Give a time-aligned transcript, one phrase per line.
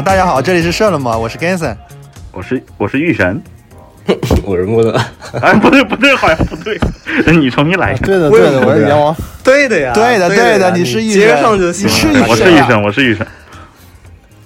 [0.00, 1.14] 好，大家好，这里是射了吗？
[1.14, 1.76] 我是 Ganson，
[2.32, 3.42] 我是我是玉神，
[4.44, 4.98] 我是木德，
[5.42, 6.80] 哎，不对不对，好像不对，
[7.36, 8.06] 你重新来一下。
[8.06, 9.14] 对的对的，我是阎王。
[9.44, 11.86] 对的呀，对的对的，你是玉神，接上就行。
[12.26, 13.26] 我是玉神，我是玉神，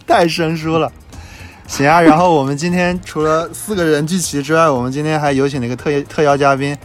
[0.04, 0.90] 太生疏了。
[1.68, 6.76] 行啊，然后我们今天除了四个人聚齐之外，我们今天还有请了一个特特邀嘉宾，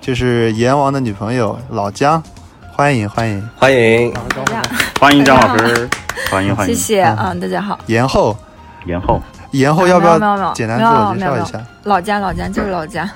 [0.00, 2.22] 就是阎王的女朋友老姜，
[2.72, 3.46] 欢迎欢迎。
[3.58, 4.14] 欢迎。
[4.98, 5.86] 欢迎张老师，
[6.34, 7.78] 欢迎欢迎，谢谢嗯，大家好。
[7.86, 8.36] 延后
[8.86, 11.64] 延后延后，要不要没有没有简单自我介绍一下？
[11.84, 13.08] 老姜老姜就是老姜。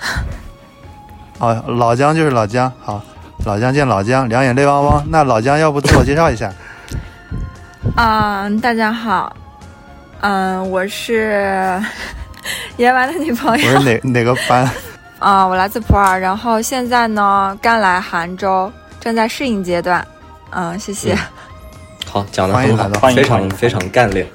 [1.40, 3.02] 哦，老姜就是老姜，好，
[3.44, 5.04] 老姜见老姜，两眼泪汪汪。
[5.08, 6.52] 那老姜要不自我介绍一下？
[7.98, 9.34] 嗯，大家好。
[10.20, 11.82] 嗯，我是
[12.78, 13.68] 延完的女朋友。
[13.72, 14.70] 我是哪哪个班？
[15.18, 18.70] 啊，我来自普洱，然后现在呢刚来杭州，
[19.00, 20.06] 正在适应阶段。
[20.50, 21.18] 嗯，谢谢。
[22.10, 24.26] 好，讲的很好，非常非常干练，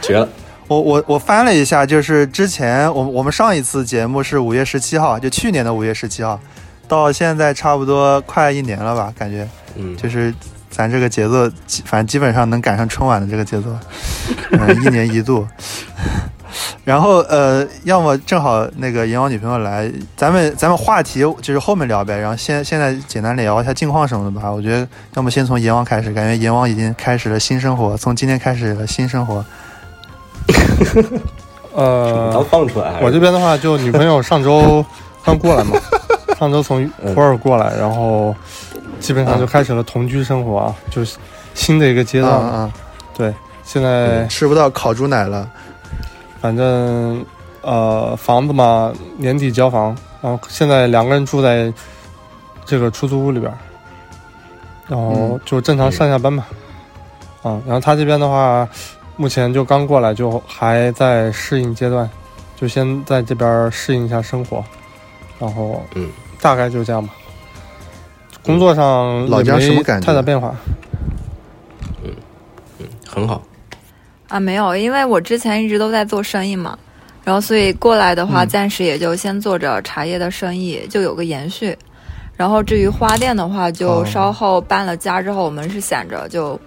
[0.00, 0.28] 绝了。
[0.66, 6.40] 我我我翻了一下，就是之前我我们上一次节目是五月十七号，就去年的五月十七号，
[6.86, 9.12] 到现在差不多快一年了吧？
[9.18, 10.34] 感觉，嗯，就是。
[10.70, 11.50] 咱这个节奏，
[11.86, 13.74] 反正基本上能赶上春晚的这个节奏，
[14.52, 15.44] 嗯，一年一度。
[16.88, 22.16] 然后呃，要么正好那个阎王女朋友来，咱们咱们话题就是后面聊呗。
[22.16, 24.50] 然后现现在简单聊一下近况什么的吧。
[24.50, 29.44] 我觉得要么先从阎王开始，感觉阎王已经开始了新生活，从今天开始了新生活。
[31.76, 32.98] 呃，能放出来。
[33.02, 34.82] 我这边的话，就女朋友上周
[35.22, 35.78] 刚过来嘛，
[36.40, 38.34] 上周从普洱过来，然后。
[38.98, 41.18] 基本上就开始了同居生活啊，就是
[41.54, 42.72] 新的一个阶段啊。
[43.16, 43.32] 对，
[43.62, 45.48] 现在吃不到烤猪奶了。
[46.40, 47.24] 反正
[47.62, 51.72] 呃，房子嘛，年底交房，然后现在两个人住在
[52.64, 53.52] 这个出租屋里边，
[54.86, 56.46] 然后就正常上下班嘛。
[57.42, 58.68] 啊，然后他这边的话，
[59.16, 62.08] 目前就刚过来，就还在适应阶段，
[62.56, 64.64] 就先在这边适应一下生活，
[65.38, 66.08] 然后嗯，
[66.40, 67.12] 大概就这样吧。
[68.42, 70.06] 工作上老姜什么感觉？
[70.06, 70.54] 太大变化。
[72.02, 72.10] 嗯
[72.78, 73.42] 嗯，很好。
[74.28, 76.78] 啊，没有，因为我之前一直都在做生意嘛，
[77.24, 81.76] 然后所以过来的话，暂时也就先做着茶叶的生意，就有个延续。
[82.36, 86.60] 然后至于花店的话，就稍后搬了家之后，我们是想着就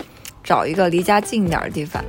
[0.43, 2.03] 找一个离家近一点的地方，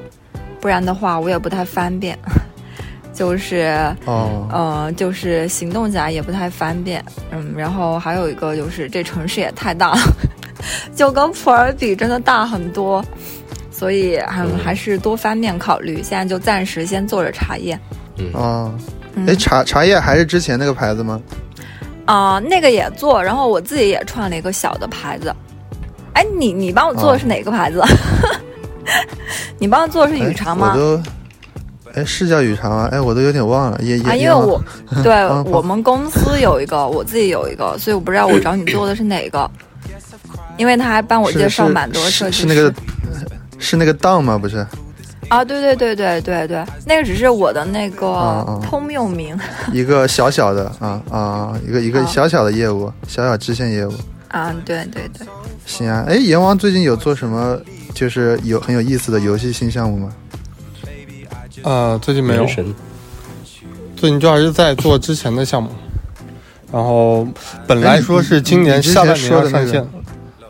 [0.60, 2.19] 不然的话我也不太方便。
[3.14, 10.00] 就是哦，嗯，就是行动起来也不太方便，嗯，然后还有一个就是这城市也太大了，
[10.96, 13.04] 就跟普洱比真的大很多，
[13.82, 16.00] 所以还还是多方面考虑。
[16.04, 17.76] 现在就暂时先做着茶叶，
[18.16, 18.72] 嗯哦，
[19.26, 21.20] 哎，茶茶叶还是之前那个牌子吗？
[22.04, 25.34] 啊，那个也做，然后我自己也创了一个小的牌子。
[26.12, 27.82] 哎，你你帮我做的是哪个牌子？
[29.59, 30.75] 你帮我做的是雨茶吗？
[30.76, 31.02] 我都。
[31.94, 32.88] 哎，是叫雨茶吗？
[32.93, 33.81] 哎，我都有点忘了。
[33.82, 34.62] 也也啊，因为我
[35.02, 39.50] 对我们公司有一个，我自己有一个，所以我不知道我找你做的是哪个。
[40.56, 42.43] 因为他还帮我介绍蛮多设计师。
[42.43, 42.73] 是那个
[43.62, 44.37] 是那个档吗？
[44.37, 44.67] 不是。
[45.29, 49.38] 啊，对对对对对对，那个只是我的那个通用名。
[49.73, 53.93] 一个小小的啊啊，一个一个小小的业务，小小支线业务。
[54.29, 55.26] 啊，对对对。
[55.64, 57.59] 行啊，哎，阎王最近有做什么
[57.94, 60.12] 就是有很有意思的游戏新项目吗？
[61.62, 62.44] 呃，最近没有，
[63.97, 65.70] 最近就还是在做之前的项目，
[66.73, 67.26] 然后
[67.67, 69.87] 本来说是今年下半年要上线，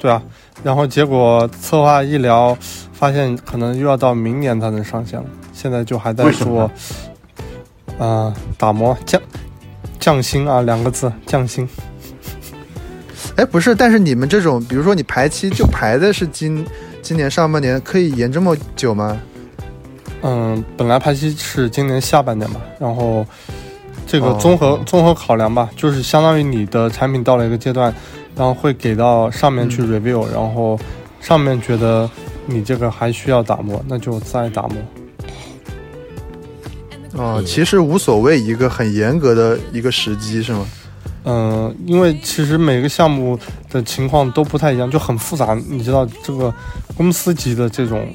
[0.00, 0.20] 对啊，
[0.64, 2.56] 然后结果策划一聊，
[3.02, 6.70] 发现可能又要到明年才能上线了，现在就还在说，
[7.98, 9.20] 啊，打磨降
[9.98, 11.68] 降薪啊两个字降薪，
[13.34, 16.64] 哎，不是，但是你们这种，比如说你排期就排的是今
[17.02, 19.20] 今年上半年，可以延这么久吗？
[20.22, 23.26] 嗯，本来排期是今年下半年嘛，然后
[24.06, 27.92] 这个综合综合考量吧，就是相当于你的产品到了一个阶段，
[28.36, 30.78] 然后会给到上面去 review，然后
[31.20, 32.08] 上面觉得
[32.46, 34.76] 你这个还需要打磨，那就再打磨。
[37.14, 40.66] 哦，其实无所谓一个很严格的一个时机是吗？
[41.24, 43.38] 嗯，因为其实每个项目
[43.70, 45.54] 的情况都不太一样，就很复杂。
[45.68, 46.52] 你知道这个
[46.96, 48.06] 公司级的这种。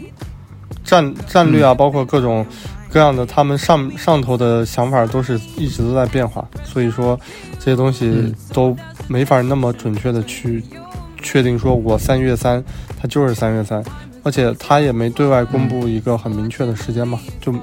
[0.84, 2.46] 战战略啊，包括各种
[2.90, 7.20] 各样的，他们上上头的想法都是一直都在变化，所以说
[7.60, 8.74] 这些东西都
[9.10, 10.64] 没法那么准确的去
[11.22, 11.60] 确定。
[11.60, 12.64] 说我三月三，
[12.98, 13.84] 它就是三月三，
[14.28, 17.54] 而且他也没对外公布一个很明确的时间嘛，就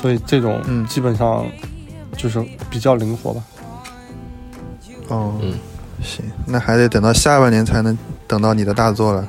[0.00, 1.46] 所以这种基本上
[2.16, 3.40] 就是比较灵活吧。
[5.06, 5.54] 哦，嗯，
[6.02, 9.24] 行，那还得等到下半年才能等到你的大作了。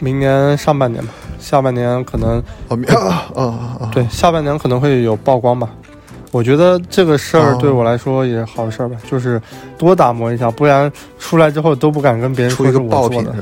[0.00, 1.12] 明年上半年吧。
[1.38, 2.76] 下半年可能哦
[3.34, 5.70] 哦哦，对，下半年可能会有曝光吧。
[6.32, 9.40] 我觉得这个事儿对我来说也是好事儿吧，就是
[9.78, 13.34] 多打磨一下，不然出来之后都不敢跟别人出一个爆品的。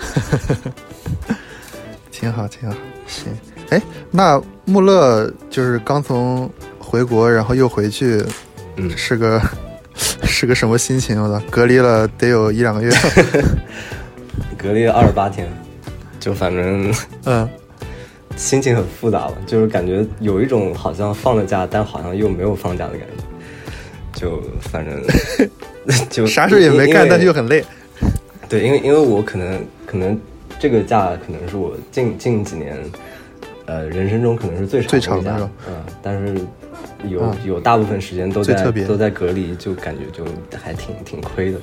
[2.10, 2.76] 挺好，挺好。
[3.06, 3.26] 行，
[3.70, 3.80] 哎，
[4.10, 8.24] 那穆勒就是刚从回国，然后又回去，
[8.76, 9.40] 嗯，是个
[10.24, 11.22] 是个什么心情？
[11.22, 12.90] 我操，隔离了得有一两个月，
[14.56, 15.48] 隔离了二十八天，
[16.18, 17.48] 就反正嗯。
[18.36, 23.22] 心情很复杂吧，就是感觉有一种好像放了假，但好像又没有放假的感觉。
[24.18, 25.02] 就反正
[26.08, 27.62] 就啥事也没干，但是又很累。
[28.48, 30.18] 对，因为因为我可能可能
[30.60, 32.76] 这个假可能是我近近几年
[33.64, 36.38] 呃人生中可能是最长的假，嗯，但是
[37.08, 40.24] 有有大部分时间都在都在隔离，就感觉就
[40.62, 41.58] 还挺挺亏的。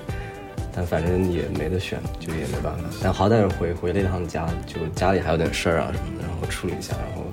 [0.76, 2.84] 但反正也没得选，就也没办法。
[3.02, 6.94] 但好歹是回回了一趟家，就家里还有点事儿啊什么的，然后处理一下。
[7.08, 7.24] 然后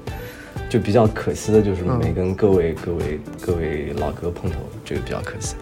[0.68, 5.56] 就比较可惜的就是没跟各位各位各位老哥碰头，这个比较可惜。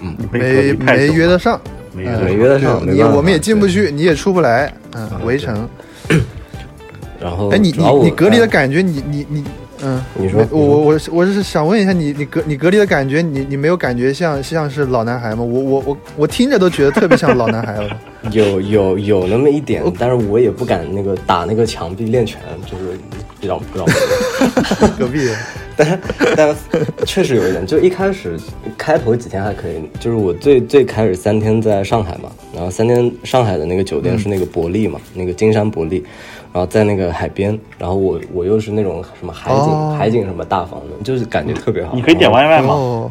[0.00, 1.60] 嗯，没没约得上，
[1.94, 4.72] 没约得上，你我们也进不去，你也出不来。
[4.94, 5.68] 嗯，围城。
[7.20, 9.44] 然后，哎，你你你隔离的感觉，你你你。
[9.84, 15.42] 嗯，你说我我我我是想问一下你，你隔你隔离的感觉，你你没有感觉像像是老男孩吗？
[15.42, 18.00] 我我我我听着都觉得特别像老男孩了。
[18.30, 22.96] 有有有那么一点，但是我也不敢那个打那个墙壁练拳，就是
[23.40, 23.84] 比较比较。
[24.96, 25.28] 隔壁，
[25.76, 26.00] 但
[26.36, 26.56] 但
[27.04, 28.38] 确实有一点，就一开始
[28.78, 36.04] 开头几天还可以，就是我最最开始三天在上海嘛，然后三天上海的那个酒店是那个伯利嘛，那个金山伯利。
[36.52, 41.94] 然后在那个海边，然后我我又是那种什么海景海景什么大房子，就是感觉特别好。
[41.94, 43.10] 你可以点外卖吗？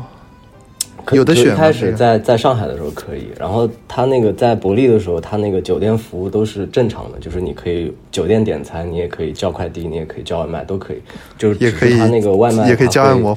[1.11, 1.51] 有的选。
[1.51, 11.01] 一开始在在上海的时候可以，然后他那个在伯利的时候，他那个酒店服务都是正常的，就是你可以酒店点餐，你也可以叫快递，你也可以叫外卖，都可以。
[11.39, 13.35] 就是也可以他那个外卖也可以叫按摩，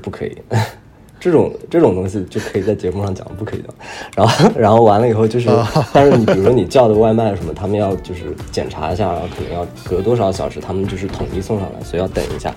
[0.00, 0.36] 不可以。
[1.18, 3.68] 这种这种东西就可以在节目上讲，不可以的。
[4.14, 5.48] 然后 然后完了以后就是，
[5.92, 12.54] 但是你比如说你叫的外卖什么，他们要就是检查一下，然后可能要隔多少小时，他们就是统一送上来，所以要等一下。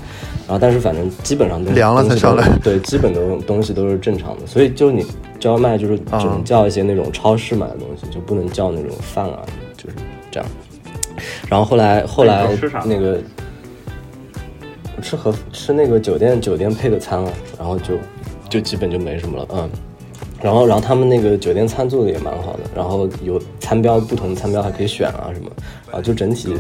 [0.48, 4.46] 然后但是反正基本上都凉了才上来，对，基本都东西都是正常的。
[4.46, 5.06] 所以就你
[5.40, 9.40] 叫外卖就是只能叫一些那种超市买的东西，就不能叫那种饭啊，
[9.78, 9.96] 就是
[10.30, 10.50] 这样。
[11.48, 12.48] 然后后来后来
[12.86, 13.20] 那个
[15.02, 17.96] 吃和吃那个酒店酒店配的餐了，然后就。
[18.50, 19.70] 就基本就没什么了，嗯，
[20.42, 25.52] 然后然后他们那个酒店餐做的也蛮好的，然后有餐标，不同的餐标还可以选啊什么，
[25.92, 26.56] 啊就整体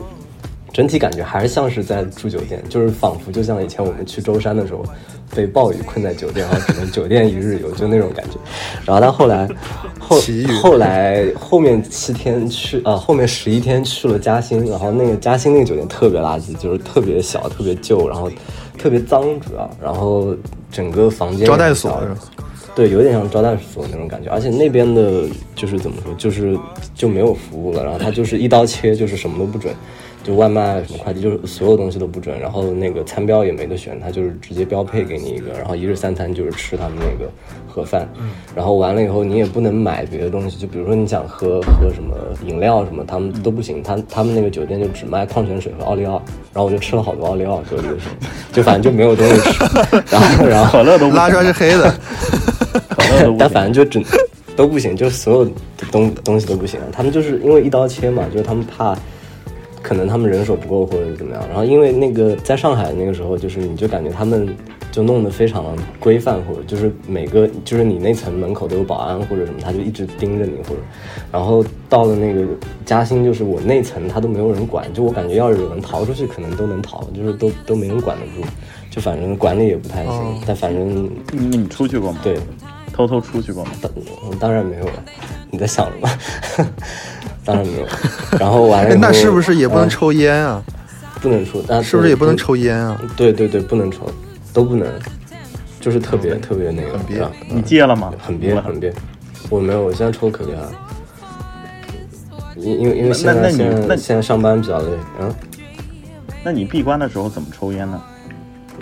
[0.71, 4.83] 整体感觉还是像是在住酒店，就是仿佛就像以前我们去舟山的时候
[5.35, 8.38] 被暴雨困在酒店，然后只能酒店一日游，就那种感觉。
[8.85, 9.47] 然后但后来
[9.99, 10.19] 后
[10.61, 18.29] 后来后面七天去啊，后面十一天去了嘉兴，然后那个嘉兴那个酒店特别垃圾，就是特别小，特别旧，然后。
[18.81, 20.33] 特别脏，主要，然后
[20.71, 22.01] 整个房间招待所，
[22.73, 25.23] 对，有点像招待所那种感觉，而且那边的
[25.53, 26.57] 就是怎么说，就是
[26.95, 29.75] 就没有服务了，然后他就是一刀切，就是什么都不准。
[30.23, 37.31] 就外卖什么快递，就是所有东西都不准，然后那个餐标也没得选，他就是直接标配给你一个，然后一日三餐就是吃他们那个
[37.67, 38.07] 盒饭，
[38.53, 46.21] 然后完了以后你也不能买别的东西，就比如说你想喝喝什么饮料什么，他们都不行，他他们那个酒店就只卖矿泉水和奥利奥，
[46.53, 49.65] 然后我就吃了好多奥利奥，隔离的时候，就反正就没有东西吃，
[50.11, 51.95] 然后然后可乐都拉出来是黑的，
[53.38, 54.05] 但反正就只
[54.55, 55.51] 都不行，就所有的
[55.91, 58.95] 东东西都不行，他们就是因为一刀切嘛，就是他们怕。
[59.81, 64.55] 可能他们人手不够或者怎么样，然后因为那个在上海那个时候，就是你就感觉他们
[64.91, 65.65] 就弄得非常
[66.00, 70.81] 规范，或者就是每个就是你那层门口都有保安或者什么，他就一直盯着你或者，
[71.31, 72.45] 然后到了那个
[72.86, 78.48] 嘉兴，就是我那层他都没有人管，就我感觉要是有人逃出去，可能都能逃，就是都都没人管得住，
[78.89, 82.19] 就反正管理也不太行，但反正你你出去过吗？
[82.24, 82.38] 对，
[82.91, 83.71] 偷偷出去过吗？
[83.81, 83.91] 当
[84.39, 85.03] 当然没有了，
[85.51, 86.67] 你在想什么？
[87.50, 87.88] 当然没有，
[88.39, 90.63] 然后完了， 那是不是也不能抽烟啊？
[91.22, 93.00] 不能抽，但是不是也不能抽烟啊？
[93.18, 94.10] 对对对，不能抽，
[94.53, 94.88] 都不能，
[95.79, 97.27] 就是特别特别那个，很憋。
[97.50, 98.13] 你戒了吗？
[98.20, 98.94] 很憋，很憋。
[99.50, 100.72] 我没有，我现在抽可厉害了。
[102.56, 105.34] 因因为因为现在现在现在上班比较累，嗯。
[106.44, 108.01] 那你闭关的时候怎么抽烟呢？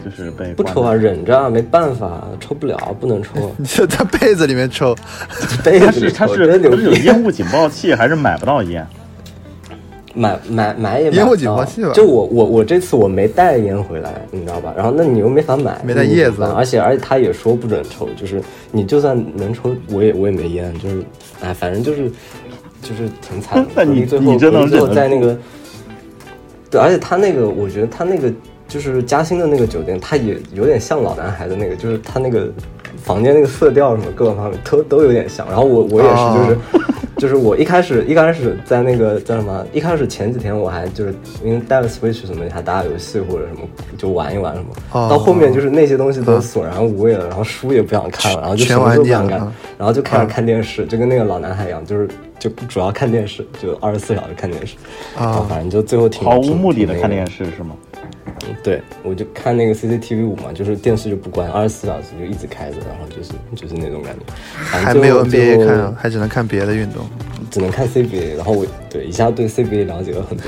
[0.09, 3.31] 就是被不抽啊，忍着啊，没办法，抽不了，不能抽。
[3.57, 4.95] 你就在被子里面抽，
[5.63, 8.85] 被子里他是他是有烟雾警报器，还是买不到烟？
[10.15, 11.91] 买买买也烟雾警报器吧。
[11.93, 14.73] 就我我我这次我没带烟回来，你知道吧？
[14.75, 21.03] 然后那你又没法买，没带叶子，而且而且他也说不准抽，就是你就算能抽，我也我也没烟，就是
[21.41, 22.09] 哎，反正就是
[22.81, 23.69] 就是挺惨的。
[23.75, 25.37] 那你最后最后在那个。
[26.69, 28.29] 对，而且他那个，我觉得他那个
[28.67, 32.47] 就是嘉兴的那个酒店，它也有点像老男孩的那个，就是它那个
[33.01, 35.47] 房间那个色调什么各个方面都都有点像。
[35.47, 36.57] 然后我我也是，就是
[37.17, 43.61] 就是我一开始一开始在那个叫什么，一开始前几天我还就是因为带了 Switch 什么，还打打游戏或者什么
[43.97, 45.09] 就玩一玩什么。
[45.09, 49.39] 到后面就是那些东西都索然无味了，然后书也不想看了，然后就什么都不想干，
[49.77, 52.07] 然后就开始看电视，就跟那个老男孩一样，就是。
[52.39, 54.75] 就主要看电视，就二十四小时看电视，
[55.17, 57.71] 啊，反正就最后挺毫无目的的看电视是吗？
[58.57, 64.21] 嗯，对，我就看那个 CCTV 五嘛，就是电视就不关，二十四小时就一直开着，然后就是就是那种感觉。
[64.55, 67.05] 还没有 NBA 看，还只能看别的运动，
[67.49, 68.35] 只能看 CBA。
[68.35, 70.45] 然后我对一下对 CBA 了解了很多，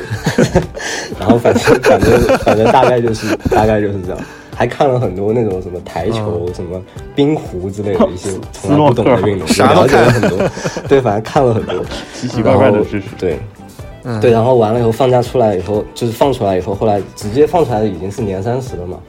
[1.19, 4.19] 然后反正反正反正大概就是大概就是这样。
[4.55, 6.83] 还看了很多那种什么台球、什么
[7.15, 10.37] 冰壶之类的一些 从来不懂的运动，了解了很多。
[10.85, 11.81] 对，反正看了很多
[12.13, 13.07] 奇奇怪怪的知识。
[13.17, 13.39] 对，
[14.21, 18.99] 对，然后完了以后放假出来以后，就是放出来以后，后来直接放出来的已经是年三十了嘛。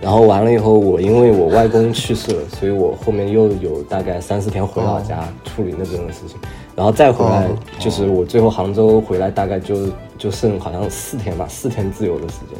[0.00, 6.36] 然后完了以后，我因为我外公去世了，所以我后面又有大概三四天回老家处理那边的事情，
[6.76, 7.48] 然后再回来，
[7.78, 12.58] 就是我最后杭州回来大概就就剩好像四天吧，四天自由的时间。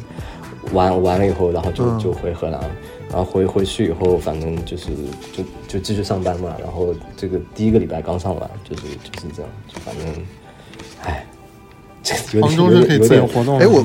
[0.73, 2.71] 完完了以后，然后就就回荷兰了，
[3.11, 4.87] 然后回回去以后，反正就是
[5.31, 6.57] 就就继续上班嘛。
[6.59, 10.27] 然后这个第一个礼拜刚上完，就是就是这样，就反正，
[11.03, 11.27] 唉，
[12.41, 13.85] 杭州是可以自由活动哎，我，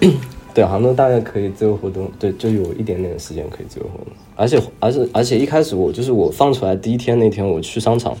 [0.54, 4.12] 对，杭州大概可以自由活动，对，就有一点点时间可以自由活动。
[4.36, 8.16] 而且而且而且一开始我就是我放出来第一天那天我去商场，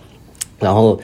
[0.58, 0.98] 然后。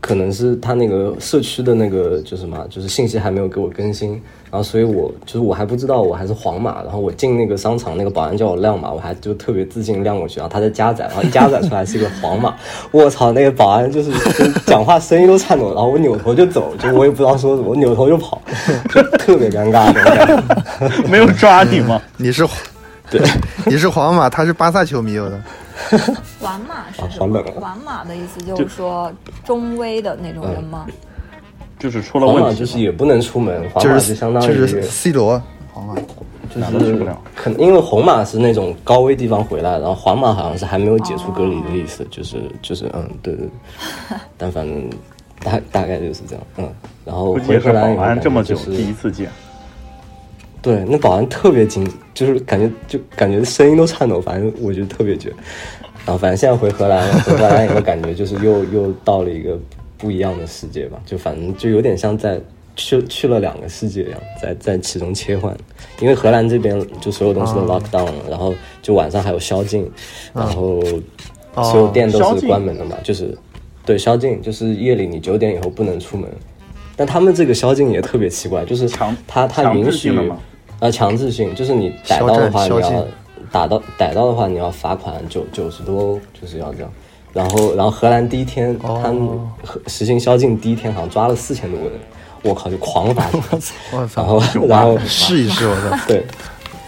[0.00, 4.12] 可能是他那个社区的那个就是什么，就是信息还没有给我更新，
[4.50, 12.54] 然后所以我就是我还不知道我还是黄马，然后我进那个商场，那个保安叫我亮码，我还就特别自信亮过去，然后他在加载，然后一加载出来是一个黄码，
[12.92, 14.10] 我操，那个保安就是
[14.66, 18.40] 讲话声音都颤抖，然后我扭头就走，就我也不知道说什么，我扭头就跑，
[18.94, 19.92] 就特别尴尬，
[21.10, 22.00] 没有抓你吗？
[22.16, 22.46] 你是，
[23.10, 23.20] 对，
[23.66, 25.40] 你是皇马，他是巴萨球迷有的。
[26.40, 27.42] 皇马是什么？
[27.60, 29.12] 皇马的意思就是说
[29.44, 30.86] 中威的那种人吗？
[31.78, 33.68] 就是出了问题，就是也不能出门。
[33.70, 35.40] 皇马就相当于 C 罗，
[35.72, 37.06] 皇马就是
[37.36, 43.48] 可能因为红马是那种高危地方回来，然后皇马好像是还没有解除隔离的意思，就是就是嗯，对对。
[44.36, 44.90] 但反正
[45.44, 46.68] 大大概就是这样，嗯。
[47.04, 49.30] 然后回荷兰保安这么久第一次见。
[50.68, 55.30] 对，那保安特别紧，就是感觉就感觉声音都颤抖，反正我觉得特别绝。
[56.04, 59.58] 然后反正现在回荷兰，回荷兰以后感觉就是又又到了一个
[59.96, 62.38] 不一样的世界吧，就反正就有点像在
[62.76, 65.56] 去去了两个世界一样，在在其中切换。
[66.00, 69.90] 因为荷兰这边就所有东西都 lock down 了，然后就晚上还有宵禁，
[70.34, 70.82] 然后
[71.54, 73.34] 所有店都是关门的嘛，就是
[73.86, 76.30] 对宵禁，就是夜里你九点以后不能出门。
[76.94, 78.86] 但他们这个宵禁也特别奇怪，就是
[79.26, 80.12] 他他允许。
[80.80, 83.04] 呃，强制性就是你逮到的话，你要
[83.50, 86.92] 打到逮到的话，你要罚款九九十多欧，就是要这样。
[87.32, 89.12] 然后，然后荷兰第一天，他
[89.86, 91.98] 实行宵禁第一天，好像抓了四千多个人，
[92.42, 93.26] 我靠，就狂罚。
[93.92, 94.22] 我操！
[94.22, 95.96] 然后，然后试一试，我操！
[96.06, 96.24] 对，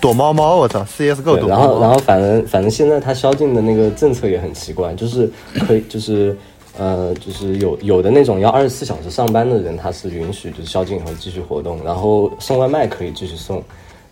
[0.01, 1.57] 躲猫猫，我操！CS GO 躲猫猫。
[1.57, 5.31] 然后，然后反正反正现在他宵禁的那个政策也很奇怪，就是
[5.67, 6.37] 可以就是。
[6.79, 13.63] 呃，就是有有的那种要二十四小时上班的人，他是允许就是宵禁以后继续活动，然后送外卖可以继续送，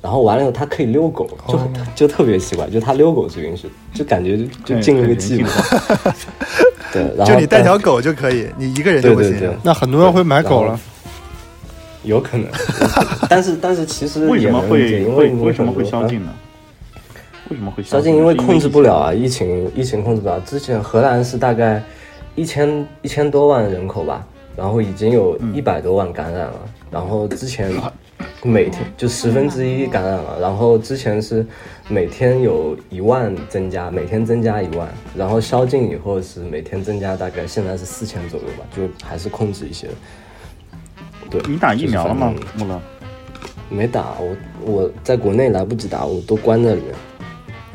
[0.02, 1.58] 然后完了以后他可以遛狗，就
[1.94, 6.14] 就特别奇怪，就他遛狗是允许，就感觉就进了个 计划。
[6.92, 9.56] 对，然后就你带条狗就可以，你一个人就不行。
[9.62, 10.78] 那很多人会买狗了，
[12.02, 12.46] 有可能。
[13.30, 16.32] 但是但是其实为什么会因为为什么会宵禁呢？
[17.50, 18.14] 为什么会宵禁？
[18.16, 20.40] 因为控制不了啊，疫情疫情控制不了。
[20.40, 21.82] 之前荷兰是大概。
[22.38, 24.24] 一千一千多万人口吧，
[24.56, 27.68] 然后已经有一百多万感染了，然后之前
[28.44, 31.44] 每天就十分之一感染了，然后之前是
[31.88, 39.88] 每天有一万增加，每天增加一万，然后宵禁以后是每天增加大概现在是四千左右吧，就还是控制一些。
[41.28, 42.32] 对你打疫苗了吗？
[42.56, 42.80] 木乐
[43.68, 46.94] 没打，我我在国内来不及打，我都关在里面，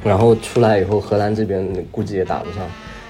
[0.05, 2.65] 然后出来以后荷兰这边估计也打不上，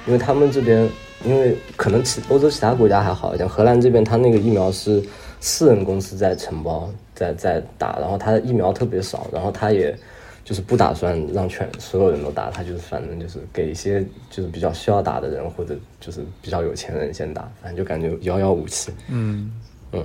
[0.07, 0.89] 因为他们这边。
[1.25, 5.03] 因为可能其欧洲其他国家还好一点，荷兰这边他那个疫苗是
[5.39, 9.97] 私人公司在承包，在在打，然后他的疫苗特别少，然后他也
[10.43, 18.91] 就是不打算让全所有人都打，他就是反正就是给一些就是比较需要打的人或者就是比较有钱人先打，反正就感觉遥遥无期。
[19.09, 19.51] 嗯
[19.91, 20.03] 嗯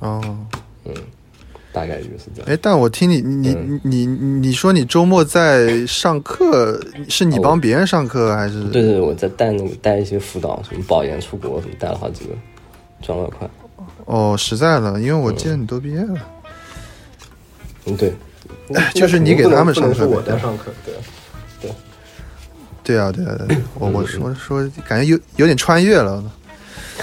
[0.00, 0.46] 哦
[0.84, 0.94] 嗯。
[1.72, 2.50] 大概就是这样。
[2.50, 8.64] 哎，但我听你，你你你说你周末在上课，是你帮别人上课还是？
[8.64, 12.30] 对对，我在带那个带一些辅导，什么保研出国什么，带了好几个，
[13.02, 13.48] 赚了快。
[14.06, 16.14] 哦，实在了，因为我记得你都毕业了。
[17.86, 18.12] 嗯，对，
[18.94, 20.94] 就是你给他们上课，我在上课，对，
[21.62, 21.70] 对，
[22.82, 26.22] 对啊，对啊，对，我我说说，感觉有有点穿越了，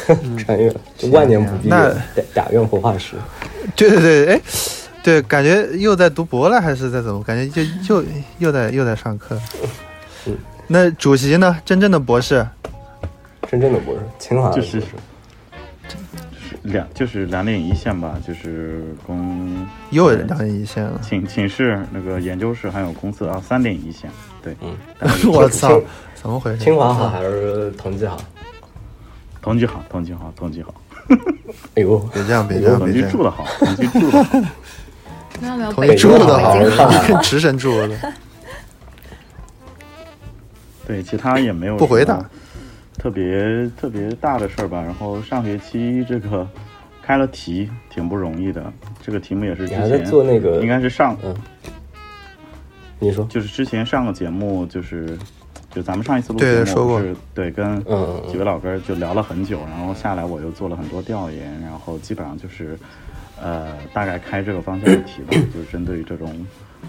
[0.37, 1.89] 穿越了，就万年不变，那，
[2.33, 3.15] 打打院活化石，
[3.75, 4.41] 对对对，哎，
[5.03, 7.23] 对，感觉又在读博了，还是在怎么？
[7.23, 7.47] 感觉
[7.81, 8.05] 就又
[8.39, 9.39] 又在又在上课。
[10.67, 11.57] 那主席呢？
[11.63, 12.45] 真正的博士，
[13.49, 14.81] 真正的博士，清华就是。
[16.63, 20.99] 两就是两点一线吧，就是公又两点一线了。
[21.01, 24.09] 寝寝室那个研究室还有公司啊，三点一线。
[24.43, 24.75] 对，嗯，
[25.31, 25.81] 我操，
[26.13, 26.65] 怎么回事？
[26.65, 28.17] 清华好还是同济好？
[29.47, 30.73] 同居好，同居好，同居好。
[31.75, 34.39] 哎呦，别这样，别这样，同居住的好，同居住的好。
[35.39, 37.97] 没有没有，同居住的好，直升住的。
[40.85, 41.77] 对，其他也没有。
[41.77, 42.29] 不回答。
[42.97, 46.45] 特别特别大的事儿吧，然后上学期这个
[47.01, 48.61] 开了题，挺不容易的。
[49.01, 51.33] 这个题目也是之前做那个，应该是上嗯，
[52.99, 55.17] 你说就是之前上个节目，就是
[55.71, 57.83] 就咱们上一次录节目是对跟
[58.27, 62.77] 几位老哥就聊了很久，然后下来我又做了很多调研，然后基本上就是
[63.41, 66.45] 呃大概开这个方向的题吧， 就是针对于这种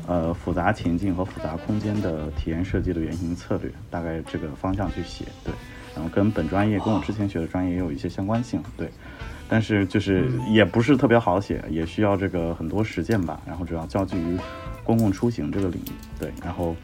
[0.06, 5.52] 呃复杂情境和复杂空间的体验设计的原型策略，大概这个方向去写，对。
[5.94, 8.88] 然后跟本专业，跟我之前学的专业也有一些相关性，对，
[9.48, 13.40] 但是就是也不是特别好写，也需要这个很多实践吧。
[13.44, 14.38] 然后主要交际于
[14.84, 16.76] 公共出行这个领域，对，然后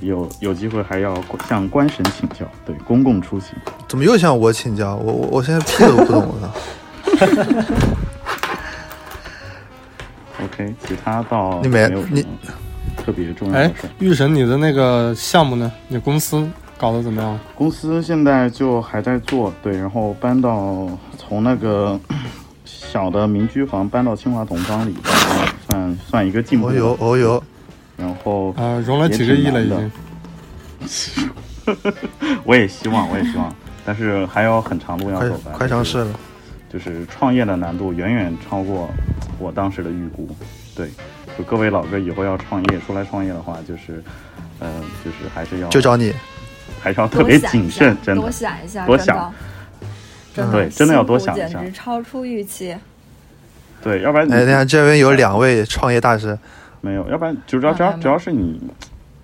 [0.00, 1.14] 有有机会还要
[1.48, 3.50] 向官神请教，对，公共出行。
[3.88, 4.96] 怎么又向我请教？
[4.96, 6.54] 我我我现在屁都不懂了。
[10.44, 12.26] OK，其他倒你没有你
[12.96, 13.88] 特别重要的事。
[13.98, 15.72] 玉神，你的那个项目呢？
[15.88, 16.46] 你公司？
[16.78, 17.40] 搞得怎么样？
[17.54, 20.86] 公司现在就还在做，对，然后搬到
[21.16, 21.98] 从那个
[22.66, 24.94] 小的民居房搬到清华同方里，
[25.66, 26.66] 算算一个进步。
[26.66, 27.42] 哦哟，哦哟，
[27.96, 29.90] 然后啊，融了几个亿了已经。
[32.44, 33.54] 我也希望，我也希望，
[33.84, 35.36] 但是还有很长路要走。
[35.52, 36.08] 快尝试了，
[36.72, 38.88] 就是创业的难度远远超过
[39.38, 40.28] 我当时的预估。
[40.74, 40.90] 对，
[41.36, 44.02] 就各位老哥以后要创业出来创业的话，就是，
[44.60, 44.70] 呃，
[45.04, 46.12] 就是还是要就找你。
[46.78, 49.32] 还是要特别谨慎，真的多想一下，多想，
[50.34, 52.76] 对，真的要多想一下，简直超出预期。
[53.82, 56.38] 对，要不然，哎，你看这边有两位创业大师，
[56.80, 58.60] 没有，要不然就只要只要只要是你，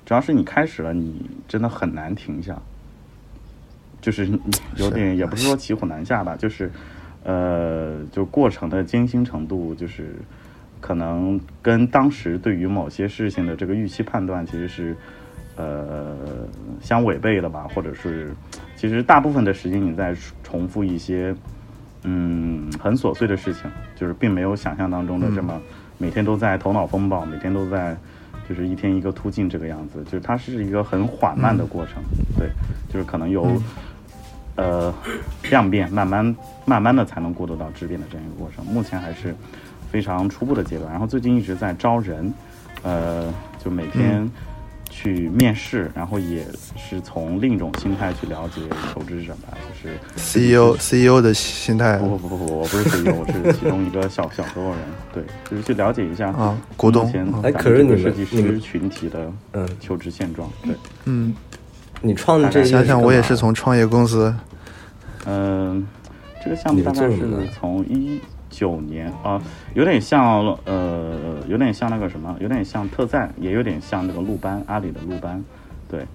[0.04, 2.56] 只要是你开始了，你真的很难停下，
[4.00, 4.28] 就是
[4.76, 6.70] 有点也不是说骑虎难下吧，就是
[7.24, 10.14] 呃，就过程的艰辛程度，就是
[10.80, 14.96] 可能跟当时对于某些事情的这个预期判断，其实是。
[15.54, 16.16] 呃，
[16.80, 18.34] 相违背的吧，或者是，
[18.74, 21.36] 其实大部分的时间你在重复一些，
[22.04, 25.60] 嗯，很琐碎的事情，就是并没有想象当中的这么
[26.02, 27.96] 每天都在头脑风暴，每天都在
[28.48, 32.02] 就是一天一个突进这个样子，就是它是一个很缓慢的过程，
[32.36, 32.50] 对，
[32.92, 33.46] 就是可能由
[34.56, 34.92] 呃
[35.48, 36.34] 量变慢慢
[36.64, 39.32] 慢慢的才能过渡到质变的这样一个过程，目前还是
[39.92, 42.34] 非常初步的阶段，然后最近一直在招人，
[42.82, 44.28] 呃，就每天。
[45.02, 48.60] 去面试，然后也是从另一种心态去了解
[48.94, 51.98] 求职者吧，就是 CEO CEO 的心态。
[51.98, 54.78] 不不不不不，我不是 CEO，我 是其中一个小小合伙人。
[55.12, 57.12] 对，就是去了解一下啊，股东。
[57.42, 61.34] 哎，可是你设计师群体的嗯求职现状，对，嗯，
[62.00, 64.32] 你创的这想想，我也是从创业公司。
[65.26, 65.84] 嗯，
[66.44, 68.20] 这个项目大概是从一。
[68.52, 69.42] 九年啊，
[69.74, 75.42] 有点像呃，有点像那个什么，有点像特赞，也有点像那个路班，阿里的路班。
[75.88, 76.06] 对，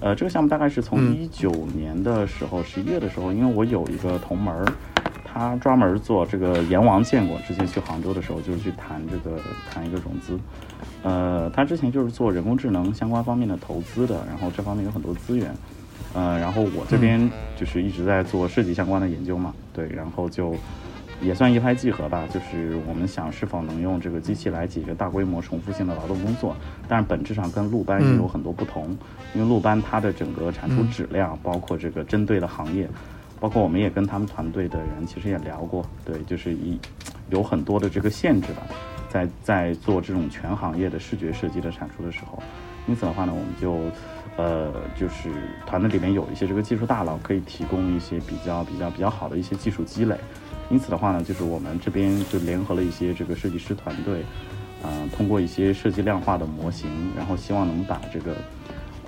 [0.00, 4.64] 呃，这个项目大概是从一九年的时候，十一月的时候，因为我有一个同门儿，
[5.24, 9.38] 他专门做这个阎王见过，之前去杭州的时候就是去谈这个
[9.70, 10.38] 谈一个融资，
[11.02, 15.54] 呃，他之前就是做人工智能相关方面的投资的，然后这方面有很多资源，
[16.14, 20.54] 呃，然后我这边就是一直在做设计相关的研究嘛，对，然后就。
[21.22, 26.56] 也算一拍即合吧，就是我们想是否能用这个机器来解决大规模重复性的劳动工作，
[26.88, 28.96] 但是本质上跟路班也有很多不同，
[29.32, 32.88] 因为路班它的整个产出质量，包括这个针对的行业，
[33.38, 36.78] 包括我们也跟他们团队的人其实也聊过，对，就是一
[37.30, 38.62] 有很多的这个限制吧，
[39.08, 42.42] 在在做这种全行业的视觉设计的产出的时候，
[42.88, 43.78] 因此的话呢，我们就
[44.36, 45.30] 呃就是
[45.66, 50.16] 团队里面有一些这个技术大佬可以提供一些比较比较比较好的一些技术积累。
[50.72, 54.24] 因此的话呢，就是我们这边就联合了一些这个设计师团队，
[54.82, 58.34] 嗯，通过一些设计量化的模型，然后希望能把这个，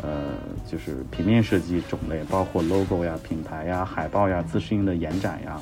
[0.02, 0.34] 呃，
[0.70, 5.58] 就是平面设计种类，包括 logo 呀、品牌呀、海报呀、自适应的延展呀，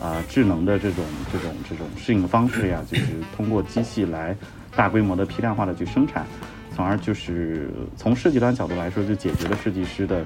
[0.00, 4.34] 啊，智能的这种这种这种适应方式呀，就是通过机器来
[4.74, 6.26] 大规模的批量化的去生产，
[6.74, 10.24] 从而就是从设计端角度来说，就解决了设计师的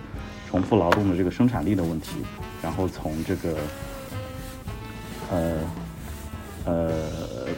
[0.48, 2.12] 重复劳动的这个生产力的问题，
[2.62, 3.56] 然后从这个
[5.30, 5.58] 呃
[6.64, 6.92] 呃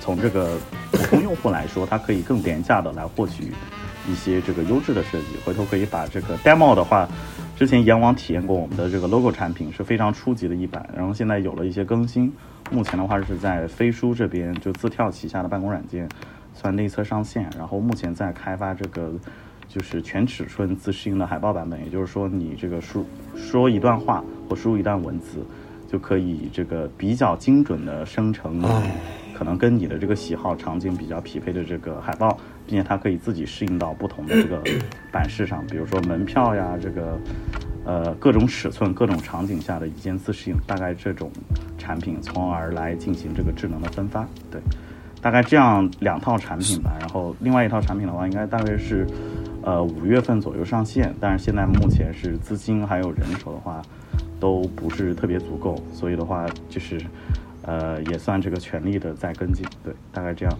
[0.01, 0.59] 从这个
[0.93, 3.53] 普通用户来说，它可以更廉价的来获取。
[4.11, 7.07] 一些这个优质的设计，回头可以把这个 demo 的话，
[7.55, 12.33] 之前阎王体验过我们的这个 logo 产品是非常初级的一版，然后现在有了一些更新，
[12.71, 16.09] 目前的话是在飞书这边就自跳旗下的办公软件
[16.55, 19.13] 算内测上线，然后目前在开发这个
[19.69, 23.05] 就是全尺寸自适应的海报版本，也就是说你这个输
[23.37, 25.45] 说一段话或输入一段文字，
[25.91, 28.63] 就可以这个比较精准的生成。
[29.39, 34.61] 可能跟你的这个喜好场景比较匹配的这个海报，并且它可以自己适应到不同的这个
[35.13, 37.17] 版式上，比如说门票呀，这个
[37.85, 41.31] 呃各种尺寸、各种场景下的一键自适应，大概这种
[41.79, 44.27] 产品，从而来进行这个智能的分发。
[44.51, 44.61] 对，
[45.23, 46.97] 大概这样两套产品吧。
[46.99, 49.07] 然后另外一套产品的话，应该大约是
[49.63, 53.81] 呃五月份左右上线，但是现在目前是资金还有人手的话
[54.41, 57.01] 都不是特别足够，所以的话就是。
[57.63, 60.59] 呃，也算这个全力的在跟进，对，大概这样，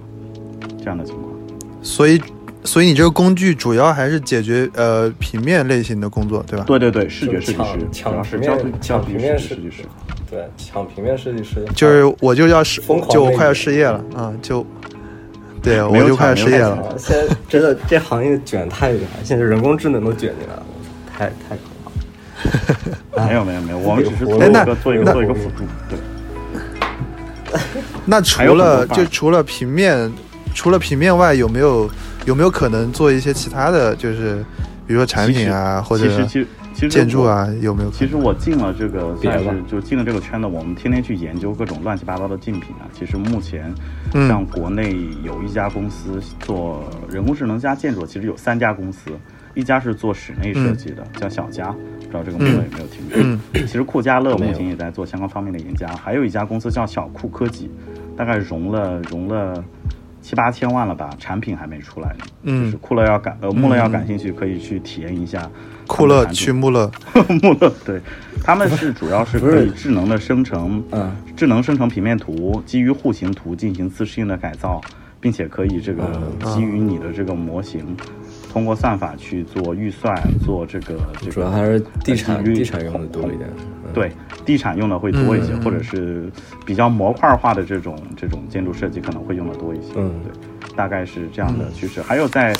[0.77, 1.33] 这样的情况。
[1.81, 2.21] 所以，
[2.65, 6.67] 所以你这个工具主要还是解决呃平面类型的工作，对吧？
[6.67, 9.85] 对对对，视觉设计师，抢平面，抢平面设计师，
[10.31, 11.65] 对，抢平面设计师。
[11.75, 14.31] 就是我就要失，就我快要失业了啊！
[14.43, 14.67] 就，
[15.63, 16.95] 对，我就快要失业了。
[16.99, 20.67] 现在真的这行业卷太厉害，现在人工智能都卷进来了，
[21.11, 21.78] 太太可怕了。
[23.27, 25.99] 没有没有没有，我们只是做一个做一个做一个辅助，对。
[28.05, 30.11] 那除了就除了平面，
[30.55, 31.91] 除了平面外，有没有
[32.27, 34.45] 有没有可能做一些其他的就是，
[34.87, 36.45] 比如说产品啊，或者其
[36.81, 37.91] 实建筑啊，有没有？
[37.91, 42.87] 其实我进了这个算是就进了这个圈子，我们天天去研究各种乱七八糟的竞品啊。
[42.97, 43.75] 其实目前
[44.13, 49.11] 像国内有一家公司做人工智能加建筑，其实有三家公司，
[49.59, 51.75] 一家是做室内设计的，叫小家。
[52.01, 53.19] 不知道这个名字有没有听过？
[53.21, 57.69] 嗯，其实酷家乐目前也在做相关方面的研究，还有一家公司叫小酷科技，
[58.17, 59.63] 大概融了融了
[60.23, 62.15] 七八千万了吧，产品还没出来。
[62.45, 65.51] 嗯，就是酷乐要感呃穆乐要感兴趣，可以去体验一下。
[65.89, 66.89] 酷乐去穆乐，
[67.43, 68.01] 穆乐对，
[68.45, 74.81] 他们是主要是 可以智能的生成，嗯，智能生成平面图，基于户型图进行自适应的改造，
[75.21, 76.05] 并且可以这个
[76.55, 77.85] 基于你的这个模型。
[78.59, 80.99] 通过算法去做预算，做这个，
[81.31, 83.49] 主要还是地产地产用的多一点。
[83.95, 84.11] 对，
[84.45, 86.29] 地产用的会多一些，或者是
[86.67, 89.93] 比较模块化的这种这种建筑设计可能会用的多一些。
[89.97, 92.03] 嗯，对，大概是这样的趋势。
[92.03, 92.53] 还有在，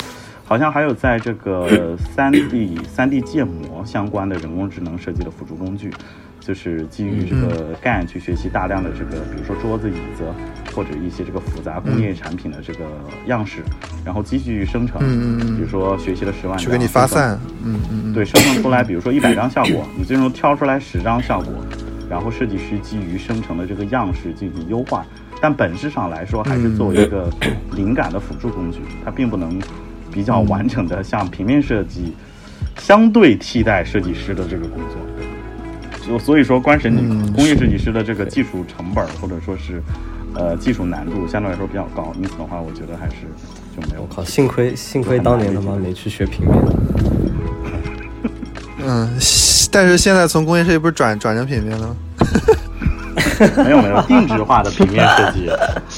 [0.45, 5.91] 好像还有在这个 三 D 三 D 建模相关的人工智能设计的辅助工具。
[6.39, 10.23] 就是基于这个 GAN 去学习大量的这个，比如说桌子、椅子，
[10.79, 12.85] 或者一些这个复杂工业产品的这个
[13.25, 13.61] 样式，
[14.05, 14.97] 然后继续生成。
[15.57, 17.37] 比如说学习了十万张，去给你发散。
[17.65, 21.53] 嗯嗯对，生成出来，比如说一百张效果，你最终挑出来十张效果，
[22.09, 25.05] 然后设计师基于生成的这个样式进行优化。
[25.41, 27.29] 但本质上来说，还是作为一个
[27.75, 29.61] 灵感的辅助工具，它并不能
[30.09, 32.13] 比较完整的像平面设计
[32.77, 34.97] 相对替代设计师的这个工作。
[36.17, 39.79] 所以说，关神，你工业设计师的这个技术成本或者说是，
[40.35, 43.15] 呃，技术难度相对来说比较高，因此的话，我觉得还是
[43.75, 44.07] 就没有。
[44.13, 46.55] 靠，幸亏幸亏当年他妈没去学平面。
[48.81, 49.09] 嗯，
[49.71, 51.95] 但是现在从工业设计不是转转成平面了吗？
[53.63, 55.49] 没有没有，定制化的平面设计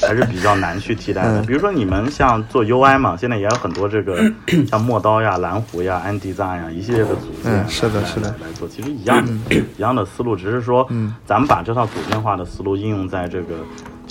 [0.04, 1.42] 还是比较难去替代的。
[1.46, 4.18] 比如说你们像做 UI 嘛，现在也有很多这个
[4.68, 10.88] 像墨刀呀、蓝狐呀、安迪赞呀一系列的组件，是的，是的，来做，其实一样一样的思路，只是说
[11.26, 13.54] 咱们把这套组件化的思路应用在这个，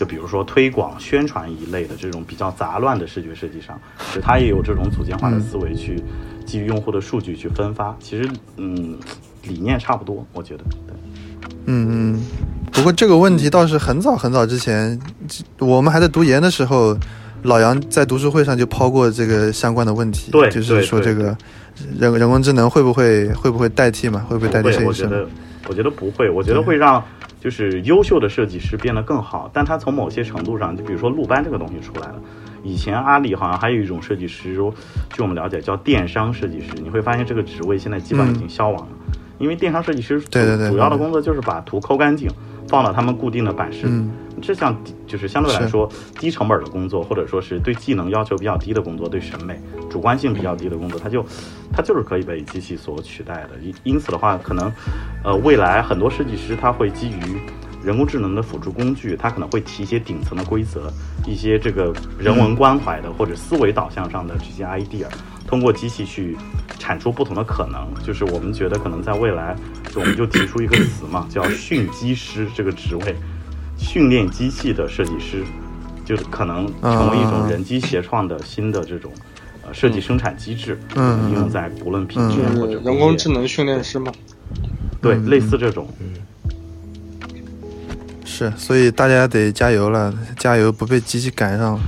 [0.02, 3.80] 就比如说推广宣传一类的这种比较杂乱的视觉设计上，
[4.12, 6.02] 就它也有这种组件化的思维去
[6.44, 7.96] 基于用户的数据去分发。
[8.00, 8.98] 其实嗯，
[9.44, 10.96] 理念差不多，我觉得对。
[11.68, 12.22] 嗯嗯，
[12.72, 15.00] 不过这个问题倒是很早很早之前，
[15.60, 16.98] 我们还在读研的时候，
[17.44, 21.38] 老杨在读书会上就抛过这个相关的问题，对，就是说这个
[22.00, 24.26] 人人工智能会不会会不会代替嘛？
[24.28, 24.84] 会不会代替？
[24.84, 25.28] 我觉得
[25.68, 27.04] 我觉得不会，我觉得会让
[27.42, 29.50] 就是优秀的设计师变得更好。
[29.52, 32.22] 但他从某些程度上，就比如说鹿班这个东西出来了，
[32.64, 34.54] 以前阿里好像还有一种设计师，
[35.12, 38.88] 据我们了解叫电商设计师，你会发现这个职位现在基本上已经消亡了。
[39.42, 42.30] 因为电商设计师主主要的工作就是把图抠干净，
[42.68, 43.88] 放到他们固定的版式。
[44.42, 44.76] 这项
[45.06, 45.88] 就是相对来说
[46.20, 51.24] 低成本的工作，或者说是对技能要求比较低的工作，对审美主观性比较低的工作，它就
[51.72, 53.50] 它就是可以被机器所取代的。
[53.62, 54.72] 因因此的话，可能
[55.24, 57.40] 呃未来很多设计师他会基于
[57.84, 60.92] 人工智能的辅助工具，他可能会提一些顶层的规则，
[61.28, 65.06] 一些这个人文关怀的或者思维导向上的这些 idea，
[65.52, 66.36] 通过机器去
[66.80, 67.88] 产出不同的可能。
[68.04, 69.56] 就是我们觉得可能在未来，
[69.94, 73.16] 我们就提出一个词嘛，叫训机师这个职位。
[73.78, 75.44] 训练机器的设计师，
[76.06, 79.12] 就是可能成为一种人机协创的新的这种
[79.66, 84.12] 呃设计生产机制，应用在不论品质或者人工智能训练师吗？
[85.02, 85.88] 对，类似这种。
[88.24, 91.80] 是，所以大家得加油了，加油不被机器赶上。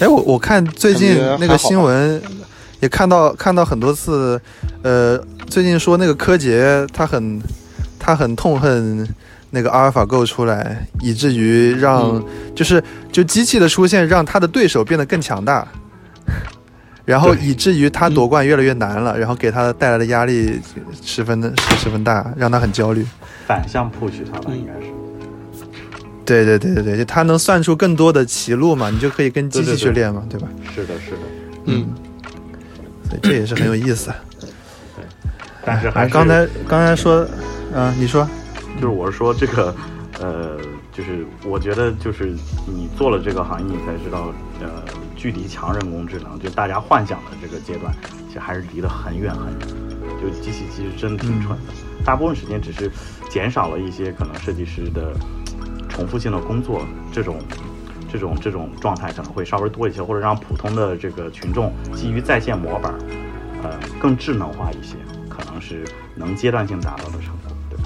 [0.00, 2.20] 哎，我我看最近那个新闻
[2.80, 4.40] 也看到看到很多次，
[4.82, 7.40] 呃，最近说那个柯洁他很
[7.98, 9.08] 他很痛恨。
[9.50, 12.22] 那个阿尔法 Go 出来，以至于让
[12.54, 12.82] 就是
[13.12, 15.66] 就机器的出现，让他的对手变得更强大，
[17.06, 20.60] 然后以至于他夺冠越来越难了，然后给他带来的压力
[21.00, 23.06] 十分的十分大，让他很焦虑。
[23.46, 24.92] 反向 push 他吧，应该是。
[26.26, 30.48] 对对对对对，就他能算出更多的棋路嘛， 你就可以跟机器去练嘛，对吧？
[30.74, 31.18] 是的，是的，
[31.66, 31.86] 嗯，
[33.08, 34.12] 所以这也是很有意思。
[34.40, 35.04] 对，
[35.64, 37.26] 但是还刚才刚才说，
[37.72, 38.28] 嗯，你说。
[38.78, 39.74] 就是我是说这个，
[40.20, 40.58] 呃，
[40.92, 42.36] 就是我觉得就是
[42.66, 44.84] 你做了这个行业，你才知道，呃，
[45.16, 47.90] 距离强人工智能，就大家幻想的这个阶段，
[48.28, 49.58] 其实还是离得很远很远。
[50.20, 51.72] 就机器其实真的挺蠢的，
[52.04, 52.90] 大部分时间只是
[53.30, 55.14] 减少了一些可能设计师的
[55.96, 57.38] 重复性的工作，这种
[58.12, 62.92] 这种这种状态可能会稍微多一些，或者让普通的这个群众基于在线模板，
[63.62, 67.56] 呃，更智能化一些，可能是能阶段性达到的成果。
[67.70, 67.78] 对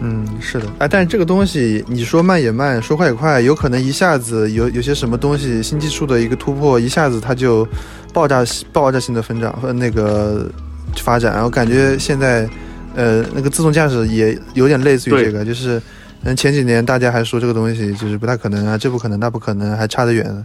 [0.00, 7.64] 嗯，是的，哎，但是这个东西你说慢也慢，说快也快，有可能一下子有有些什么东西新技术的一个突破，一下子它就
[8.12, 10.50] 爆炸爆炸性的增长和那个
[10.96, 11.40] 发展。
[11.44, 12.50] 我感觉现在，
[12.96, 15.80] 呃，那个自动驾驶也有点类似于这个，就是，
[16.24, 20.44] 嗯，前几年大家还说这个东西就是不太可能啊，这不可能那不可能，还差得远。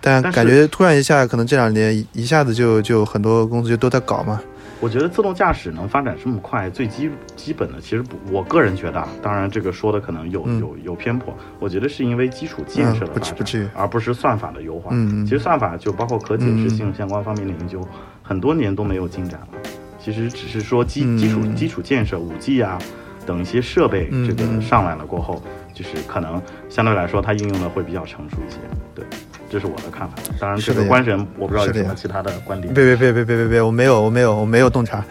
[0.00, 4.40] 但感觉突然一下，可能这两年一下子就就很多公司就都在搞嘛。
[4.78, 11.34] 我觉得自动驾驶能发展这么快，最基基本的其实不，我个人觉得，当然这个说的可能有有有偏颇。
[11.58, 14.90] 我觉得是因为基础建设的发展，而不是算法的优化。
[14.92, 17.80] 嗯其实算法就包括可解释性相关方面的研究，
[18.22, 19.58] 很多年都没有进展了。
[19.98, 22.78] 其实只是说基基础基础建设，五 G 啊
[23.26, 25.42] 等一些设备这个上来了过后，
[25.74, 28.58] 就是可能相对来说它应用的会比较成熟一些。
[28.94, 29.04] 对。
[29.48, 32.74] 这是我的看法，当然这个官神我不知道有什么其他的观点。
[32.74, 35.04] 别别别别别别别，我没有我没有我没有洞察，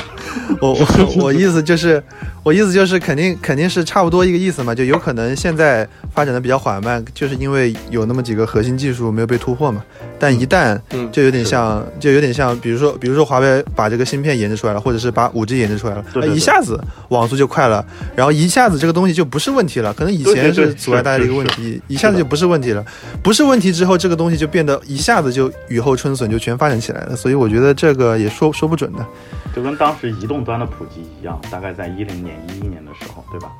[0.60, 2.00] 我我我意思就是，
[2.48, 9.84] 我意思就是肯定肯定是差不多一个意思嘛，就有可能现在发展的比较缓慢，就是因为有那么几个核心技术没有被突破嘛。
[10.18, 10.80] 但一旦
[11.12, 17.84] 就有点像，就有点像，比如说，比如说华为把这个芯片研制出来了，或者是把五 G 研制出来了，那一下子网速就快了，
[18.16, 19.92] 然后一下子这个东西就不是问题了。
[19.92, 22.82] 可能以前是阻碍大家的一个问题，一下子就不是问题了。
[23.22, 27.14] 不是问题之后，这个东西就变得一下子就雨后春笋，就全发展起来了。
[27.14, 29.06] 所以我觉得这个也说说不准的。
[29.54, 33.52] 就跟当时移动端的普及一样，大概在一零年、一一年的时候，对吧？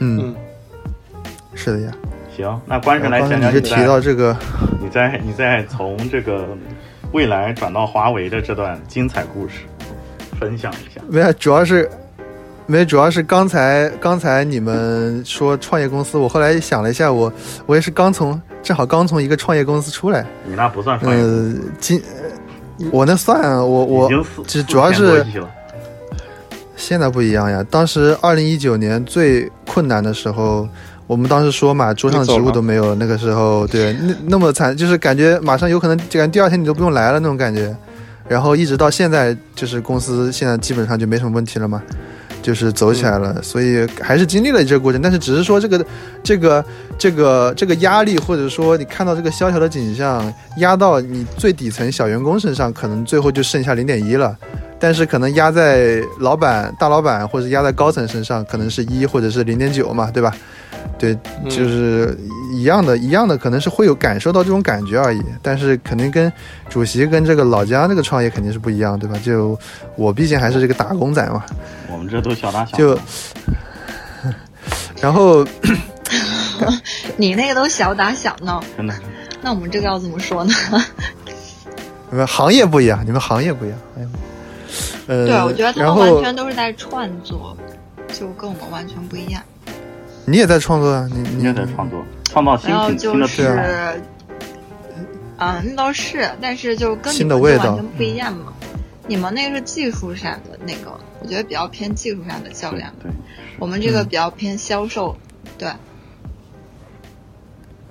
[0.00, 0.34] 嗯，
[1.54, 1.92] 是的呀。
[2.36, 4.36] 行，那关神来讲讲你提到这个，
[4.78, 6.46] 你在你在从这个
[7.12, 9.60] 未来转到华为的这段精彩故事，
[10.38, 11.00] 分享一下。
[11.08, 11.88] 没有，主要是
[12.66, 17.32] 没，主要是刚才刚才你们说创业公司，我后来想了一下，我
[17.64, 20.26] 我也是刚从正好刚从一个创业公司出来。
[20.44, 21.22] 你那不算创业。
[21.22, 22.02] 呃，今
[22.92, 24.10] 我那算，我我
[24.46, 25.24] 这主要是
[26.76, 27.64] 现在不一样呀。
[27.68, 30.68] 当时二零一九年最困难的时候。
[31.08, 37.72] 我们当时说嘛，桌上的植物都没有，那个时候对，那那么惨，就是感觉马上有可能，感觉第二天你都不用来了那种感觉。
[38.26, 41.80] 然后一直到现在，就是公司现在基本上就没什么问题了嘛，
[42.46, 43.42] 就是走起来了。
[43.42, 45.84] 所以还是经历了这个过程，但是只是说这个
[46.22, 46.64] 这个
[46.96, 54.36] 这个这个压力，或者说你看到这个萧条的景象压到你最底层小员工身上，可能最后就剩下零点一了。
[54.78, 60.32] 但是可能压在老板、大老板或者压在高层身上，可能是一或者是零点九嘛，对吧？
[60.98, 61.14] 对，
[61.48, 62.16] 就是
[62.54, 65.22] 一样的，一样的，可能是会有感受到这种感觉而已。
[65.42, 66.32] 但是肯定跟
[66.68, 69.18] 主席跟这个老姜这个创业肯定是不一样，对吧？
[69.22, 69.58] 就
[69.96, 71.44] 我毕竟还是这个打工仔嘛。
[71.92, 72.78] 我们这都小打小。
[72.78, 72.98] 就，
[75.00, 75.46] 然后，
[77.16, 78.94] 你那个都小打小闹，真的。
[79.42, 80.54] 那我们这个要怎么说呢？
[82.10, 83.78] 你们行业不一样，你们行业不一样。
[85.08, 87.56] 呃，对，我觉得他们完全都是在创作。
[88.12, 89.42] 就跟我们完全不一样。
[90.26, 91.08] 你也在创作啊？
[91.12, 93.48] 你你也在创作，创造新品、新的是，
[95.38, 98.52] 嗯，那倒是，但是就跟你们完全不一样嘛。
[99.06, 102.92] 你们那个是技术上的那个，我觉得比较偏技术上的较量。
[103.00, 103.08] 对，
[103.58, 105.16] 我们这个比较偏销售。
[105.56, 105.68] 对。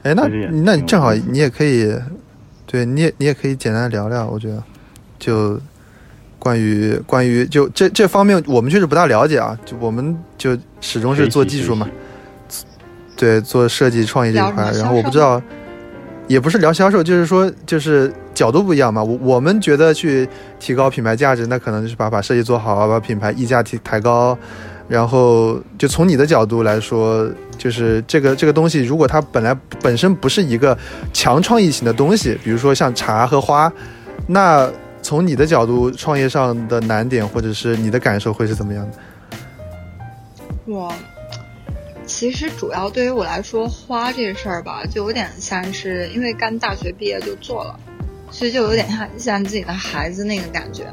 [0.04, 0.28] 哎，那
[0.63, 1.98] 那你正好，你也可以，
[2.65, 4.28] 对你也你也可以简单聊聊。
[4.28, 4.62] 我觉得，
[5.17, 5.58] 就
[6.38, 9.58] 关于关于就这这方面，我们确实不大了解啊。
[9.65, 11.88] 就我们就始终是做技术嘛。
[13.15, 15.41] 对，做设计创意这一块，然后我不知道，
[16.28, 19.04] 也不是聊销售，就是说，就是角度不一样嘛。
[19.04, 20.28] 我我们觉得去
[20.60, 24.38] 提高品牌价值，那可能就是把把设计做好，把品牌溢价提抬高。
[24.88, 30.78] 然后，就从你的角度来说，就是这个这个东西，如果它本来本身不是一个
[31.12, 33.71] 强创意型的东西，比如说像茶和花，
[34.28, 34.69] 那
[35.01, 38.97] 从你的角度，创业上的难点或者是你的感受会是怎么样的？
[40.67, 40.93] 我。
[42.05, 47.79] 其实主要对于我来说，花这事儿吧，就有点像是因为刚大学毕业就做了，
[48.31, 50.85] 所以就有点像像自己的孩子那个感觉，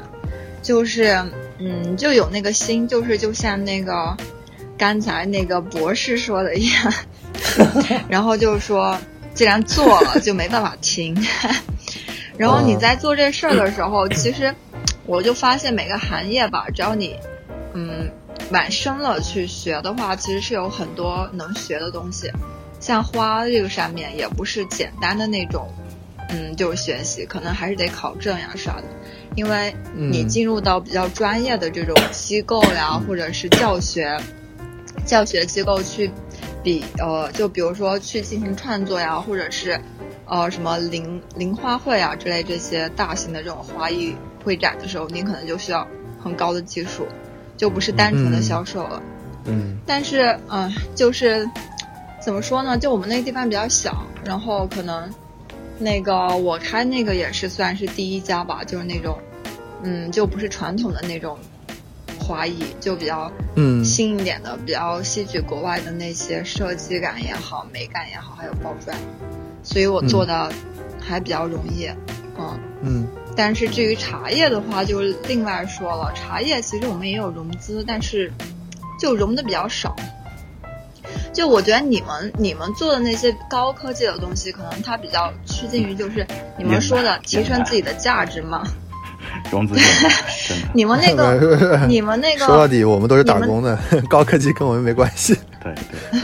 [0.61, 1.23] 就是
[1.59, 4.17] 嗯，就有那个心，就是就像那个
[4.77, 6.93] 刚才那个博士说的一样，
[8.09, 8.97] 然后就是说，
[9.33, 11.15] 既然做了，就没办法停。
[12.37, 14.53] 然后你在做这事儿的时候，其实
[15.05, 17.15] 我就发现每个行业吧，只要你
[17.73, 18.09] 嗯。
[18.51, 22.31] 往深了去学的话，其实是有很多能学的东西。
[22.79, 25.71] 像花这个上面，也不是简单的那种，
[26.29, 28.83] 嗯，就是学习，可能还是得考证呀啥的。
[29.35, 34.19] 因为你进入到比较专业的这种机构呀，或者是教学
[35.05, 36.11] 教学机构去
[36.61, 39.79] 比，呃，就比如说去进行创作呀，或者是
[40.25, 45.87] 呃什么零零花会啊之类这些大型的这种花艺会展的时候，你可能就需要
[46.21, 47.07] 很高的技术。
[47.55, 49.01] 就不是单纯的销售了，
[49.45, 51.47] 嗯，但是嗯，就是
[52.23, 52.77] 怎么说呢？
[52.77, 55.09] 就我们那个地方比较小，然后可能
[55.77, 59.17] 那个我开那个也是算是第一家吧，就是那种
[59.83, 61.37] 嗯，就不是传统的那种
[62.19, 68.97] 华裔，就比较嗯新一点的，比较吸取国外的那些设计感也好、美感也好，还有包装，
[69.61, 70.51] 所以我做的
[70.99, 71.87] 还比较容易，
[72.37, 73.07] 嗯嗯。
[73.35, 76.13] 但是至于茶叶的话，就另外说了。
[76.13, 78.31] 茶叶其实我们也有融资，但是
[78.99, 79.95] 就融的比较少。
[81.33, 86.25] 就我觉得你们你们做的那些高科技的东西，可能它比较趋近于就是
[86.57, 88.63] 你们说的提升自己的价值嘛。
[89.51, 89.75] 融资，
[90.73, 95.35] 你们那个， 你们那个，说到底我们都是打工的， 高科技跟我们没关系。
[95.61, 96.21] 对对。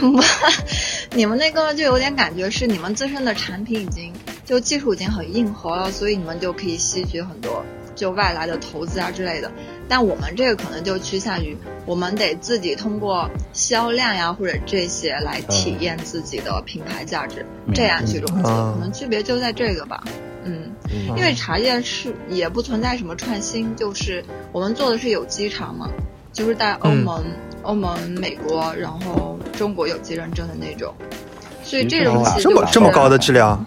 [1.12, 4.12] 你们那个就有点感觉是你们自身的产品已经。
[4.50, 9.48] 就技术已经很硬核了，所以你们就可以吸取很多就外来的投资啊之类的。
[9.88, 18.42] 但我们这个可能就趋向于，我们得自己通过销量呀或者这些来体验自己的品牌价值，这样去融资。
[18.42, 20.02] 可能区别就在这个吧。
[20.42, 20.72] 嗯，
[21.16, 25.88] 因为茶叶是也不存在什么创新，就是我们做的是有机茶嘛，
[26.32, 27.22] 就是在欧盟、
[27.62, 30.92] 欧盟、美国，然后中国有机认证的那种，
[31.62, 33.64] 所以这种这么这么高的质量。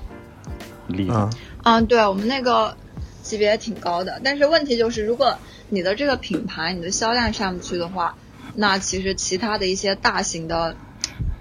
[0.87, 1.29] 嗯，
[1.63, 2.75] 嗯，对我们那个
[3.21, 5.37] 级别挺高的，但是问题就是，如果
[5.69, 8.15] 你的这个品牌你的销量上不去的话，
[8.55, 10.75] 那其实其他的一些大型的，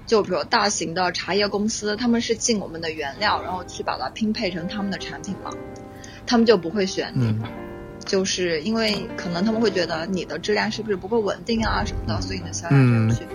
[0.07, 5.51] 就比如大型的茶叶公司，他们是进我们的原料，然后去把它拼配成他们的产品嘛，
[6.27, 7.35] 他们就不会选你，
[8.07, 13.27] 就是因为可能他们会觉得你的质量是不是不够稳定啊什么的，所以你的销量上不去，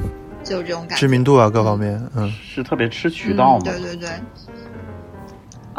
[0.43, 4.09] 就有这种感觉，知名度啊各方面，嗯，是特别吃渠道嘛，对对对。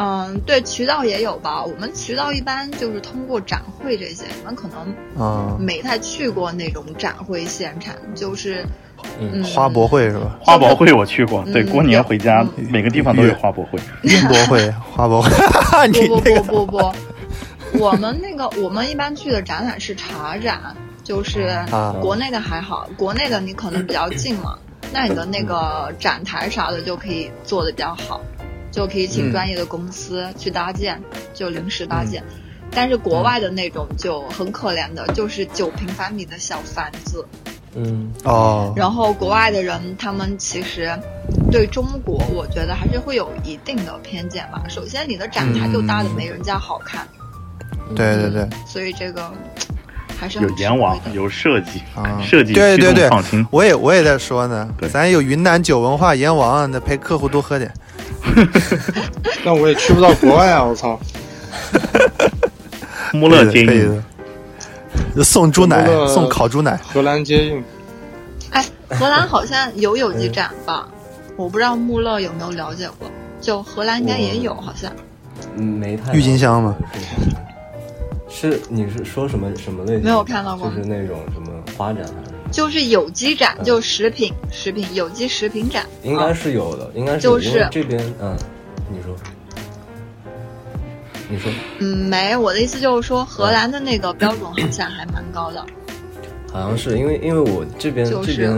[0.01, 1.61] 嗯，对，渠道也有吧。
[1.61, 8.65] 我们渠道一般就是通过展会这些，你们可能没太去过那种展会现场，就是
[9.19, 10.39] 嗯，花博会是吧？
[10.41, 13.77] 花博会我去过，对，过年回家每个地方都有花博会。
[14.03, 15.29] 运博会、花博会，
[16.07, 16.93] 不不不不
[17.73, 20.73] 不，我们那个我们一般去的展览是茶展，
[21.03, 21.53] 就是
[22.01, 24.57] 国内的还好，国内的你可能比较近嘛，
[24.93, 28.21] 那你的那个展台啥的就可以做的比较好。
[28.71, 31.01] 就可以请专业的公司去搭建，
[31.33, 32.23] 就临时搭建。
[32.71, 37.25] 但是国外的那种就很可怜的，就是九平方米的小房子。
[37.75, 38.73] 嗯哦。
[38.75, 40.91] 然后国外的人他们其实
[41.51, 44.63] 对中国，我觉得还是会有一定的偏见吧。
[44.69, 47.07] 首先，你的展台就搭的没人家好看。
[47.95, 48.47] 对对对。
[48.67, 49.31] 所以这个
[50.19, 53.45] 还是有阎王，有设计啊，设计对对对，创新。
[53.51, 57.71] 我也我也在说呢，咱有云南酒文化阎王，那陪客户多喝点。
[59.45, 60.61] 那我也去不到国外啊！
[60.65, 60.99] 我操，
[63.13, 67.63] 穆勒接应，送猪奶，送烤猪奶，荷兰接应。
[68.51, 70.85] 哎，荷兰好像有有机展吧？
[71.37, 73.09] 我不知道穆勒有没有了解过，
[73.39, 74.91] 就荷兰应该也有，好像。
[75.55, 76.13] 嗯，没太。
[76.13, 76.75] 郁金香吗？
[78.29, 80.03] 是，你是说什么什么类型？
[80.03, 82.31] 没有看到过，就是那种什么花展还是？
[82.51, 85.85] 就是有机展，就食品食品有机食品展。
[86.03, 88.35] 应该是有的，应该是就是这边嗯，
[88.91, 89.15] 你说。
[91.31, 95.63] 你说，嗯，没，我的意思就是说，荷兰的那个标准好像还蛮高的。
[96.51, 98.51] 好像是因为，因为我这边这边，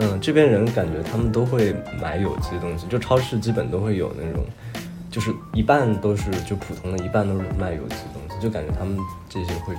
[0.00, 1.72] 嗯，这边人感觉他们都会
[2.02, 4.44] 买有机的东西，就超市基本都会有那种，
[5.08, 9.74] 就是一半都是就普通的，一半都是卖有机的东西，就感觉他们这些会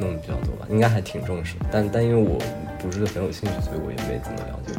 [0.00, 1.56] 弄的比较多吧，应该还挺重视。
[1.70, 2.38] 但但因为我
[2.78, 4.72] 不是很有兴趣，所以我也没怎么了解。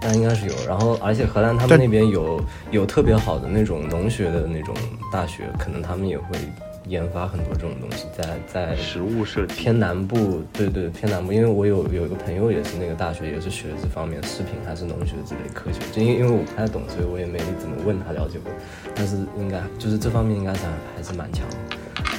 [0.00, 2.40] 但应该是有，然后而且荷兰他们那边有
[2.70, 4.72] 有特别好的那种农学的那种
[5.12, 6.38] 大学，可能他们也会
[6.86, 9.54] 研发很多这种东西，在在食物设计。
[9.54, 18.52] 偏南部，对对偏南部，因为我有有一个朋友也是那个大学，也是学这方面，食品还是农学之类科学，就因因为我不太懂，所以我也没怎么问他了解过，
[18.94, 21.56] 但是应该就是这方面应该还还是蛮强的，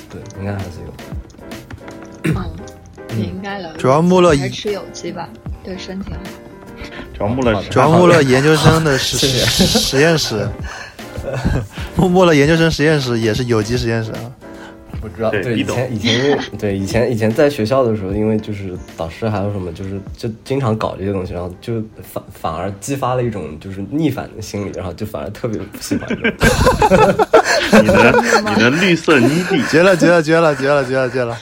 [0.09, 2.33] 对，应该还是有。
[2.35, 3.73] 嗯，应该了。
[3.77, 5.29] 主要穆勒还吃有机吧，
[5.63, 6.19] 对身体好。
[7.13, 10.47] 主要穆勒，主要穆勒研究生的实 实验室，
[11.95, 14.31] 穆穆勒研究生实验室也是有机实验室啊。
[15.01, 26.09] 不知道，对以前以前对以前以前在学校的时候，因为就是导师还有什么，就是就经常搞这些东西，然后就反反而激发了一种就是逆反的心理，然后就反而特别不喜欢。
[27.81, 31.37] 你的你的绿色泥地，绝了绝了绝了绝了绝了绝了，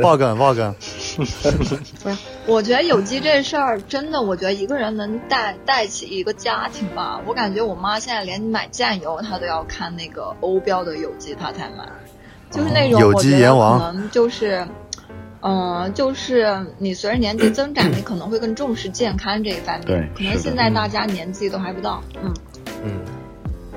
[0.00, 0.74] 爆梗爆梗。
[1.16, 7.20] 不是，我觉得有机这事儿真的，我觉得一个人能带带起一个家庭吧。
[7.26, 11.86] 我感觉我妈现在连买酱油，她都要看那个欧标的有机，她才买。
[12.52, 14.64] 就是那种有机盐王，可能就是，
[15.40, 19.86] 嗯，就是你随着年纪增长，你可能会更重视健康这一方面。
[19.86, 22.34] 对，可能现在大家年纪都还不到，嗯
[22.84, 22.92] 嗯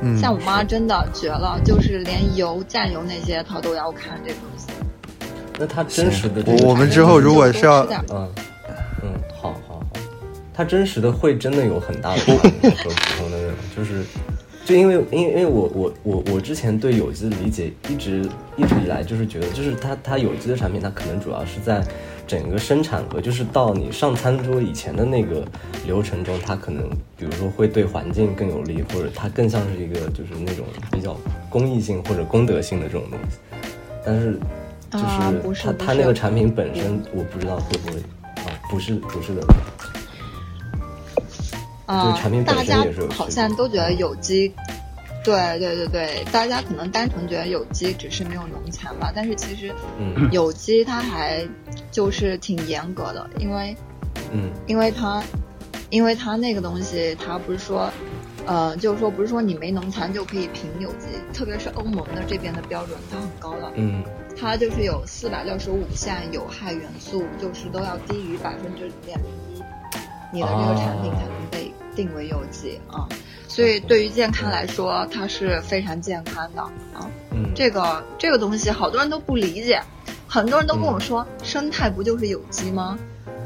[0.02, 0.18] 嗯。
[0.18, 4.68] 像我妈真的绝了，就是连油、酱油那些她都要看这东西。
[5.58, 8.30] 那她真实的，我我们之后如果是要，嗯
[9.02, 9.82] 嗯，好好好，
[10.54, 14.04] 她真实的会真的有很大的不同和普通的那种，就是，
[14.66, 21.86] 就因为因为因为我我我我之前对有机的理解一直一直以来就是觉得，就是它它有机的产品，它可能主要是在
[22.26, 25.46] 整个生产和就是到你上餐桌以前的那个
[25.86, 31.16] 流程中，它可能比如说会对环境更有利，或者它更像是一个就是那种比较
[31.50, 33.38] 公益性或者功德性的这种东西，
[34.04, 34.40] 但是。
[34.92, 35.06] 就是
[35.62, 38.00] 它，它那个产品本身，我不知道会不会
[38.46, 38.48] 啊？
[38.70, 39.42] 不是，不是的。
[41.86, 44.52] 啊，产品本身也是好像都觉得有机，
[45.24, 51.48] 对对对对，大家可能单纯觉得有机只是没有农残吧，但是其实，嗯，有机它还
[51.92, 53.76] 就是挺严格的，因为，
[54.32, 55.24] 嗯，因为它，
[55.90, 57.92] 因为它那个东西，它不是说，
[58.46, 64.04] 呃，就是说不是说你没农残就可以评有机，特别是欧盟的这边的标准，它很高的，嗯。
[64.38, 69.26] 它就是有四百六十五项有害元素，就是都要低于百分之零点零
[69.56, 69.62] 一，
[70.32, 73.08] 你的这个产品才能被定为有机啊。
[73.48, 77.10] 所以对于健康来说，它是非常健康的啊。
[77.32, 79.82] 嗯，这个这个东西好多人都不理解，
[80.28, 82.98] 很多人都跟我说，生态不就是有机吗？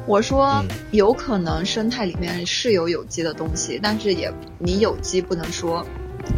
[0.08, 5.86] 我说有可能生态里面是有有机的东西，但是也你有机不能说，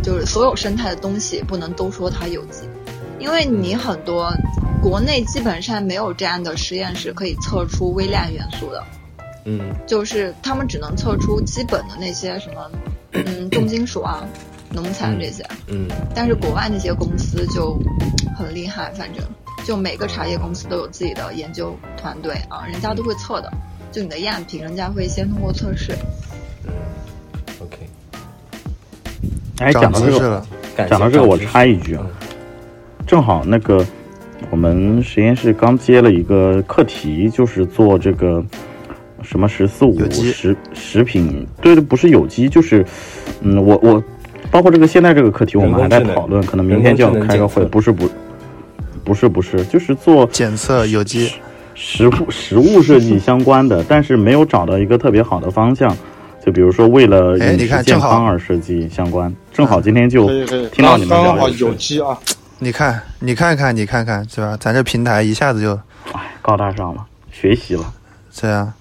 [0.04, 2.68] 就是所有生态的东西不能都说它有机。
[3.20, 4.34] 因为你很多
[4.82, 8.84] 国内基本上没有这样的实验室可以测出微量元素的，
[9.46, 12.72] 嗯，就是他们只能测出基本的那些什么，
[13.14, 14.24] 嗯， 重金属啊、
[14.72, 17.78] 农残这些，嗯，但是国外那些公司就
[18.38, 19.24] 很厉害，反正
[19.66, 23.52] 就每个茶叶公司都有自己的研究团队啊，人家都会测的，
[23.92, 25.94] 就你的样品，人家会先通过测试。
[26.66, 26.74] 嗯
[27.60, 27.78] ，OK。
[29.60, 30.46] 哎，讲到这个，
[30.90, 32.06] 讲到这个，我插一句啊。
[33.08, 33.86] 正好那个，
[34.50, 38.44] 我们实验室刚接了一个课题，就是做这个
[39.24, 42.86] 什么“十四五”食食品，对对，不是有机，就是，
[43.42, 44.04] 嗯，我我
[44.50, 48.10] 包括这个现在这个课题，我们还在讨论，可能明天就要开个会，不是不，
[49.04, 51.32] 不是不是，就是做检测有机。
[51.74, 55.96] 食物食物设计相关的， 但是没有找到一个特别好的方向，
[56.46, 60.28] 就比如说为了饮食健康而设计相关，正好今天就
[60.70, 62.18] 听到你们聊有机啊。
[62.60, 64.56] 你看，你看看，你看看，是吧？
[64.60, 65.74] 咱这平台一下子就，
[66.12, 67.92] 哎，高大上了，学习了，
[68.32, 68.72] 这样，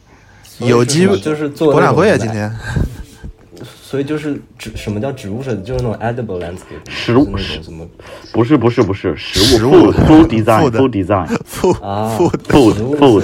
[0.61, 2.51] 有机就是做博览会啊，今天。
[3.83, 5.63] 所以就是植，什么叫植物设计？
[5.65, 7.85] 就是那种 edible landscape，食物那种什么？
[8.33, 13.23] 不是不是不是，食物 food food design food design food 啊 food food，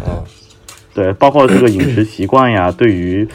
[0.00, 0.18] 啊，
[0.92, 3.26] 对，包括这个饮食习惯呀，对于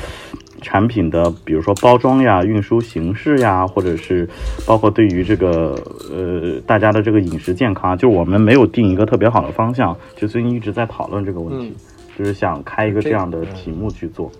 [0.62, 4.28] 产品的，比如说包装呀、运输形式呀，或者是
[4.66, 5.74] 包括对于这个
[6.12, 11.74] 呃大家的这个饮食健康，就我们没有定一个特别好的方向，就最近一直在讨论这个问题，
[12.18, 14.32] 就是想开一个这样的题目去做。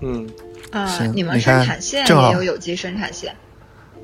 [0.00, 0.26] 嗯，
[0.70, 3.34] 啊，你们生产线也有有机生产线？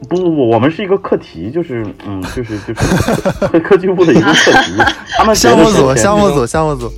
[0.08, 4.72] 不不不，我们是一个课题，就是嗯，就是就是 科技部的一个课题。
[5.16, 6.90] 他们项目组，项目组，项目组。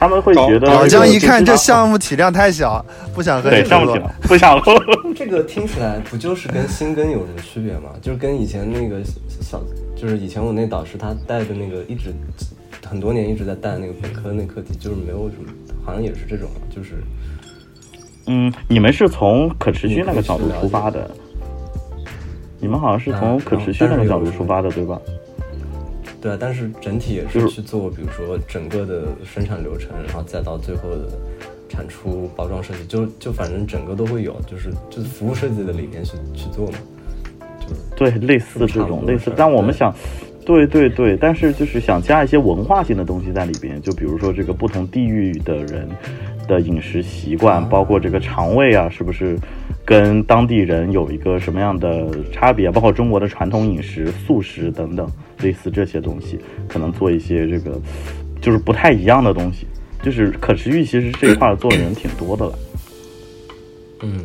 [0.00, 4.62] 他们会觉得老姜一看这项目体量太小，不想和你项目体量不想了。
[5.14, 7.90] 这个听起来不就是跟新根有什么区别吗？
[8.00, 9.02] 就是跟以前那个
[9.40, 9.60] 小，
[9.96, 12.14] 就是以前我那导师他带的那个一直
[12.84, 15.52] 很多年一直在带那个本科那课题，就是没有什么，
[15.84, 16.96] 好像也是这种，就是。
[18.26, 21.10] 嗯，你们是从可持续那个角度出发的，
[22.60, 25.00] 你们好像是从可持续那个角度出发的，对吧？
[26.20, 31.08] 对啊，但是整体也是去做，比如说整个的生产流程，然后再到最后的
[31.70, 36.78] 产出、包装设计，就就反正整个都会有，就是就是服务设计的理念去去做嘛，
[37.60, 39.98] 就是对类似这种类似，但我们想，对
[40.48, 45.86] 对对对，但是就是想加一些文化性的东西在里边，就比如说这个不同地域的人
[46.48, 49.38] 的饮食习惯，包括这个肠胃啊，是不是
[49.84, 52.70] 跟当地人有一个什么样的差别？
[52.70, 55.06] 包括中国的传统饮食、素食等等。
[55.40, 56.36] 类似这些东西，
[56.66, 57.80] 可能做一些这个，
[58.40, 59.68] 就是不太一样的东西。
[60.02, 62.58] 就是可持续，其实这一块做的人挺多的了。
[64.02, 64.24] 嗯，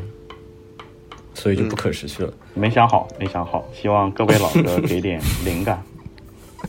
[1.36, 2.34] 所以就不可持续了。
[2.56, 5.80] 没想好，没想好，希望各位老哥给点灵感。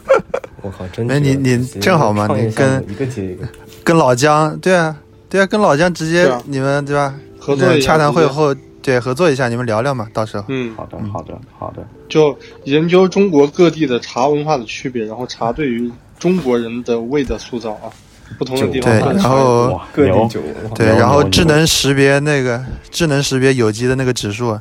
[0.62, 3.46] 我靠，真没你你正好嘛，你跟一个接一个，
[3.82, 4.96] 跟老姜，对啊，
[5.28, 7.14] 对啊，跟老姜直接你们对吧？
[7.38, 8.54] 合作洽谈会后。
[8.84, 10.44] 对，合作一下，你们聊聊嘛，到时候。
[10.48, 11.82] 嗯，好的，好的，好的。
[12.06, 17.88] 就研究中国各地的茶文化的区别，然后茶对于中国人的胃的塑造啊，
[18.36, 18.92] 不同的地方。
[18.92, 20.38] 对，然后各地酒。
[20.74, 24.54] 对，然后智能识别那个智能识别有机的那个指数，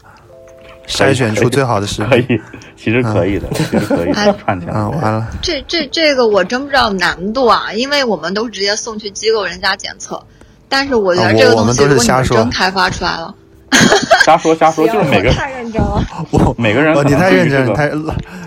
[0.87, 2.09] 筛选出最好的食品。
[2.09, 2.41] 可以，
[2.75, 4.73] 其实可以的，其实可以串起来。
[4.75, 5.27] 嗯，完了。
[5.41, 10.21] 这这这个我真不知道难度啊，因为我们都是直接送去机构人家检测，
[10.67, 13.33] 但是我觉得这个东西如果你们真开发出来了。
[14.25, 16.01] 瞎说瞎说，就是每个太认真了。
[16.31, 17.89] 我每个人，你太认真，太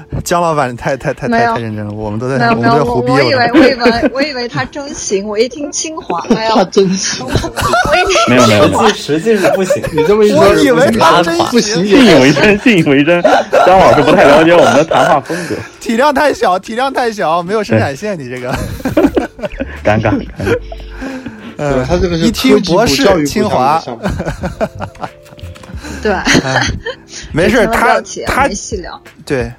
[0.24, 1.92] 姜老板太太太太太认真了。
[1.92, 3.10] 我们都在我们都在胡逼。
[3.10, 7.26] 我以为我以为我以为他真行， 我一听清华，哎呀，真行。
[7.26, 9.82] 我一听没有没有，实际是不行。
[9.92, 11.86] 你这么一说，我以为他真不行。
[11.86, 13.20] 信以为真， 信以为真。
[13.66, 18.52] 姜老师不太了解我们的谈话风格，体量太小，体量太小，没有生产线，你这个
[19.84, 20.12] 尴尬。
[21.56, 23.82] 呃，他这个一听博士清华。
[26.02, 26.14] 对，
[27.32, 28.48] 没事，他他
[29.24, 29.50] 对，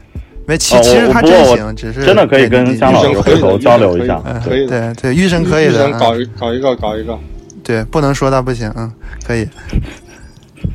[0.48, 7.20] 没其其实他真行，只是真的可以跟姜老师回头交流一下，可以对对，玉生可以的，搞一搞一个搞一个，
[7.62, 8.89] 对，不能说他不行，嗯，
[9.28, 9.45] 可以，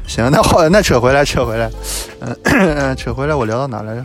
[0.06, 1.70] 行，那好那扯回来扯回来，
[2.20, 4.04] 嗯扯回来，我聊到哪来着？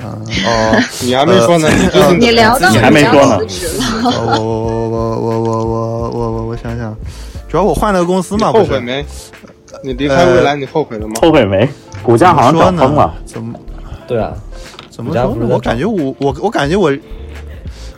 [0.00, 0.10] 嗯
[0.46, 1.68] 哦， 你还没说呢，
[2.18, 3.38] 你聊到你还没说呢，
[4.02, 6.92] 我我我我我我我我我我想想，
[7.48, 9.04] 主要我换了个公司嘛，后悔没？
[9.84, 11.14] 你离开未来，你后悔了吗？
[11.22, 11.68] 后悔没？
[12.02, 13.14] 股价好像涨疯了。
[13.24, 13.56] 怎么？
[14.08, 14.32] 对啊，
[14.98, 15.46] 怎么说呢？
[15.48, 16.92] 我感觉我我我感觉我，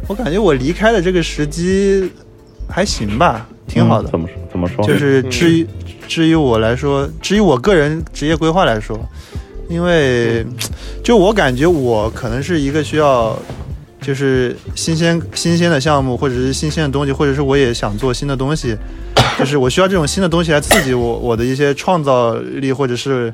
[0.07, 2.09] 我感觉我离开的这个时机
[2.68, 4.11] 还行吧，挺好的。
[4.11, 4.36] 怎么说？
[4.53, 4.84] 怎么说？
[4.86, 5.66] 就是至于
[6.07, 9.01] 至于我来说，至于我个人职业规划来说，
[9.68, 10.46] 因为
[11.03, 13.36] 就我感觉我可能是一个需要。
[14.03, 18.74] 就是新鲜新鲜的项目，或者是新鲜的东西，或者是我也想做新的东西，
[19.38, 23.30] 就是我需要这种新的东西来刺激我我的一些创造力，或者是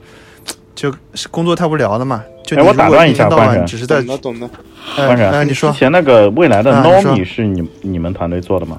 [0.77, 2.23] 就是工作太无聊了嘛。
[2.45, 4.49] 就我打断一下，关只是在懂的懂的。
[4.95, 8.79] 关然，你说之前那个未来的 Nomi 是你你们团队做的吗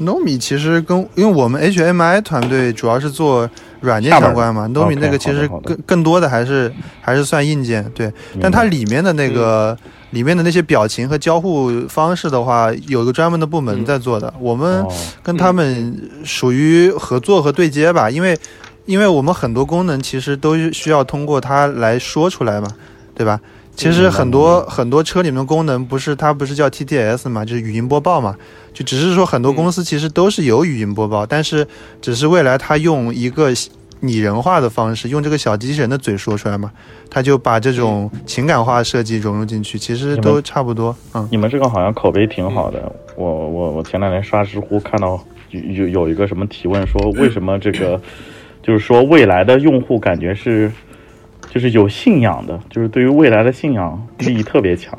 [0.00, 9.76] ？Nomi 其实跟因为我们 HMI 团队主要是做软件相关嘛，Nomi 那个其实更更多的还是还是算硬件，对，但它里面的那个。
[10.10, 14.32] 里面的那些表情和交互方式的话，有一个专门的部门在做的。
[14.38, 14.86] 我们
[15.24, 18.38] 跟他们属于合作和对接吧，因为，
[18.86, 22.68] 因为我们很多功能其实都需要通过它来说出来嘛，
[23.14, 23.40] 对吧？
[23.76, 28.36] 其实很多很多车里面的功能不是它不是叫 TTS 嘛，就是语音播报嘛，
[28.72, 31.66] 就只是说很多公司其实都是有语音播报，但是
[32.00, 33.52] 只是未来它用一个。
[34.00, 36.70] 拟人化的方式，用这个小机器人的嘴说出来嘛，
[37.08, 40.94] 它就把这种情感化设计融入进去，其实都差不多。
[41.14, 42.92] 嗯，你们这个好像口碑挺好的。
[43.16, 45.18] 我我我前两天刷知乎看到
[45.52, 47.98] 有有有一个什么提问说，为什么这个
[48.64, 50.72] 就是说未来的用户感觉是
[51.48, 54.98] 就是有信仰的，就是对于未来的信仰力特别强。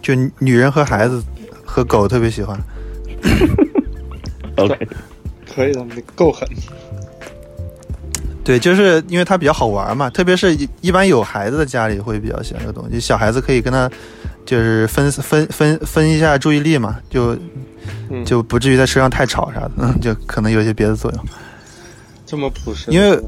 [0.00, 1.22] 就女人和孩子。
[1.64, 2.60] 和狗特别喜欢。
[4.58, 4.76] OK，
[5.54, 6.46] 可以的，你够狠。
[8.44, 13.90] 对，就是因为它比较好玩嘛，特别是一般有孩子的家里会比较喜欢这个东西，小孩子可以跟他
[14.44, 17.34] 就是分分分分一下注意力嘛，就
[18.22, 21.24] 就不至于在车上太吵啥的，嗯，就可能有一些别的作用。
[22.32, 23.20] 这么朴实，因为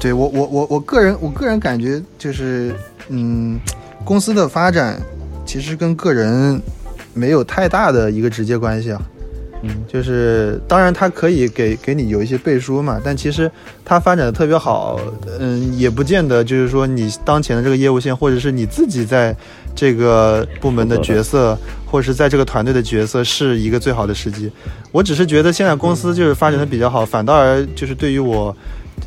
[0.00, 2.74] 对我我我我个人我个人感觉就是，
[3.10, 3.60] 嗯，
[4.02, 4.98] 公司的发展
[5.44, 6.58] 其实跟个人
[7.12, 9.02] 没有太大的一个直接关系啊。
[9.60, 13.50] 嗯，就是当然，它可以给给你有一些背书嘛，但其实
[13.84, 14.98] 它发展的特别好，
[15.38, 19.36] 嗯，也不见得就是说你当前的这个业务线，或者是你自己在
[19.78, 21.56] 这个部门的角色，
[21.86, 24.50] 或者是在这个团队的角色，是一个最好的时机。
[24.90, 28.54] 我只是觉得现在公司就是发展的比较好，反倒而就是对于我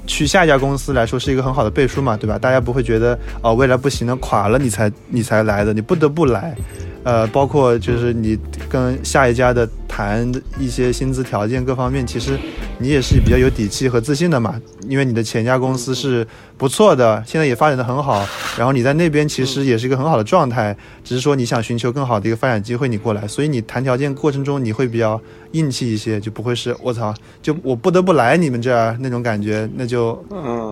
[0.07, 2.39] 去下一家公司来说是一个很好的背书嘛，对吧？
[2.39, 6.55] 大家不会觉得哦，未来不行了，垮了，你才你才来的，你不得不来。
[7.03, 8.37] 呃，包括就是你
[8.69, 12.37] 跟下一家的谈一些薪资条件各方面，其实
[12.77, 16.25] 你也是比较有底气和自信的嘛，因为你的前家公司是
[16.57, 18.23] 不错的，现在也发展的很好，
[18.55, 25.19] 然后你在那边其实也是一个很好的状态，只是说你想寻求更好的一个发展机会，你过来，所以你谈条件过程中你会比较
[25.53, 30.13] 硬气一些，就不会是我操，就我不得不来你们这儿那种感觉，那就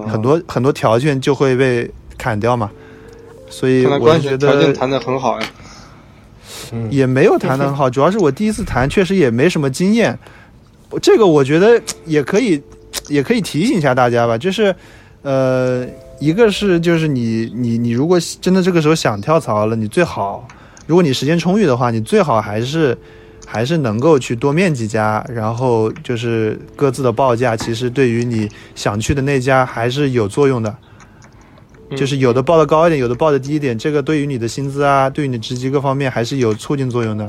[0.08, 2.70] 很多很多条件就会被砍掉嘛，
[3.50, 5.48] 所以我觉得条件谈的很好呀。
[6.90, 10.18] 也没有谈得很好，主要是我第一次谈，确实也没什么经验。
[11.02, 12.62] 这个我觉得也可以，
[13.10, 14.38] 也可以提醒一下大家吧。
[14.38, 14.76] 就是，
[15.22, 15.86] 呃，
[16.20, 20.48] 一个是就是你你你如果真的这个时候想跳槽了，你最好，
[20.88, 22.98] 如果你时间充裕的话，你最好还是
[23.46, 30.76] 还是能够去多面几家，然后就是各自的报价，其实对于你想去的那家还是有作用的。
[31.96, 37.28] 就是有的报的高一点，有的报的低一点，这个对于你的薪资啊，对于你的职级各方面还是有促进作用的。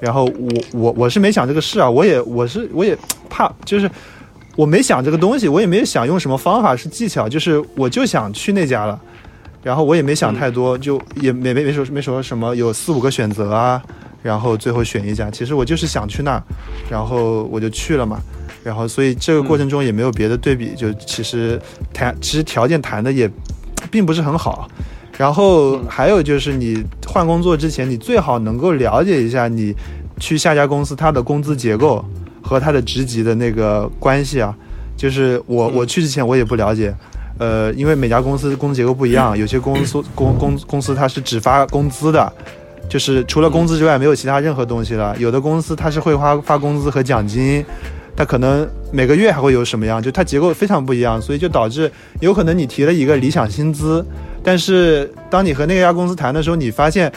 [0.00, 2.96] 然后我我我是没想这个事啊，我也我是我也
[3.28, 3.90] 怕，就是
[4.56, 9.00] 我没想这个东西，我也没有想用什么方法是技巧，就是我就想去那家了。
[9.62, 13.80] 然后我也没想太多，就也没没没说没说什么有四五个选择啊，
[14.22, 15.30] 然后最后选一家。
[15.30, 16.42] 其实我就是想去那，
[16.90, 18.18] 然后我就去了嘛。
[18.64, 21.60] 然后所以这个过程中也没有别的对比，就其实
[21.92, 23.30] 谈其实条件谈的也。
[23.90, 24.68] 并不是很好，
[25.18, 29.74] 然后还有就是你换工作之前，你最好能够了解一下你
[30.18, 32.04] 去下家公司它的工资结构
[32.42, 34.54] 和它的职级的那个关系啊。
[34.96, 36.94] 就是我我去之前我也不了解，
[37.38, 42.30] 呃，因为每家公司工资结构不一样， 有些公司公公公司它是只发工资的，
[42.88, 45.16] 就是除了工资之外没有其他任何东西了。
[45.18, 47.64] 有的公司它是会发发工资和奖金。
[48.20, 50.02] 它可能每个月还会有什么样？
[50.02, 51.90] 就它结构非常不一样，所以就导致
[52.20, 54.04] 有可能你提了一个理想薪资，
[54.44, 57.10] 但是当你和那家公司谈的时候，你发现，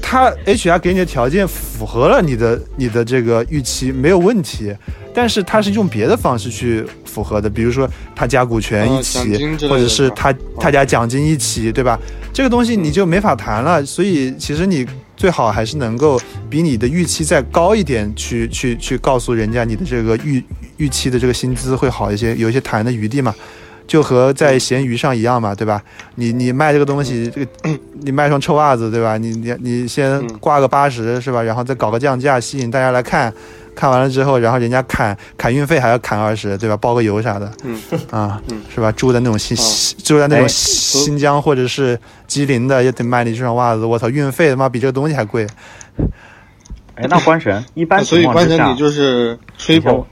[0.00, 4.74] 他 HR 给你的条件符合了你的你的这个预期，没有问题，
[5.12, 7.86] 但是他是用别的方式去符合的，比如说
[8.16, 9.18] 他加股权一起，
[9.68, 12.00] 或者是他他加奖金一起，对吧？
[12.32, 14.86] 这个东西你就没法谈了，所以其实你。
[15.22, 16.20] 最好还是能够
[16.50, 20.42] 比你的预期再高一点，去去去告诉人家你的这个预
[20.78, 23.32] 预期的这个薪资会好一些，有一些谈的余地嘛，
[23.86, 25.80] 就和在闲鱼上一样嘛，对吧？
[26.16, 29.16] 你你卖这个东西，这个你卖双臭袜子，对吧？
[29.16, 31.40] 你你你先挂个八十是吧？
[31.40, 33.32] 然后再搞个降价，吸引大家来看。
[33.74, 36.76] 看完了之后，然后人家砍砍运费还要砍二十，对吧？
[36.76, 38.40] 包个邮啥的，嗯啊，
[38.72, 38.92] 是吧？
[38.92, 39.56] 住在那种新
[40.04, 43.84] 住在那种新疆或者是吉林的，也得卖你这双袜子。
[43.84, 45.46] 我操，运费他妈比这个东西还贵。
[46.96, 50.06] 哎，那关神 一般所以关神你就是吹爆。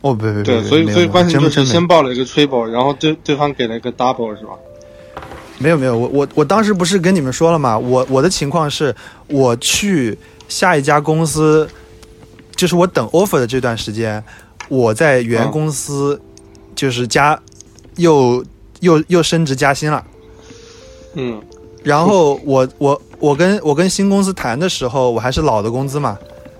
[0.00, 4.52] 哦，不不对，所以所以关神就是先报了一个吹爆，然后对对方给了一个 double 是吧？
[5.58, 7.78] 没有没有，我我我当时不是跟你们说了吗？
[7.78, 8.92] 我我的情况是
[9.28, 10.18] 我去
[10.48, 11.68] 下一家公司。
[12.62, 14.22] 就是我等 offer 的这段时间，
[14.68, 16.22] 我在原公司
[16.76, 17.36] 就是加
[17.96, 18.44] 又
[18.78, 20.04] 又又升职加薪了，
[21.14, 21.42] 嗯，
[21.82, 26.16] 然后我我我跟我跟新公司谈的时候，我还是老的工资嘛，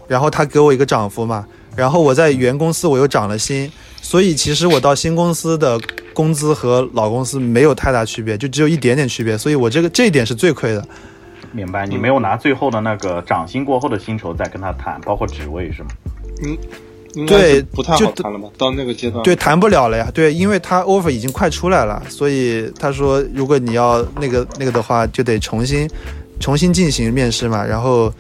[0.08, 1.46] 然后他给我一个涨幅嘛，
[1.76, 5.80] 然后我在原公司我又涨了薪，所以其实我到新公司的
[6.12, 10.84] 工资和老公司没有太大区别，就只有一点点区别，所以我这个这一点是最亏的。
[11.52, 15.88] 明白，你没有拿最后的那个涨薪过后的薪酬再跟他谈，包括职位是吗？
[17.14, 18.48] 嗯，对，不太好谈了吧？
[18.56, 20.10] 到那个阶段，对，谈不了了呀。
[20.14, 25.88] 对，因为他 offer 已经快出来了，所以他说，如果你要那个那个的话，就得重新
[26.40, 27.64] 重新进行面试嘛。
[27.64, 28.12] 然后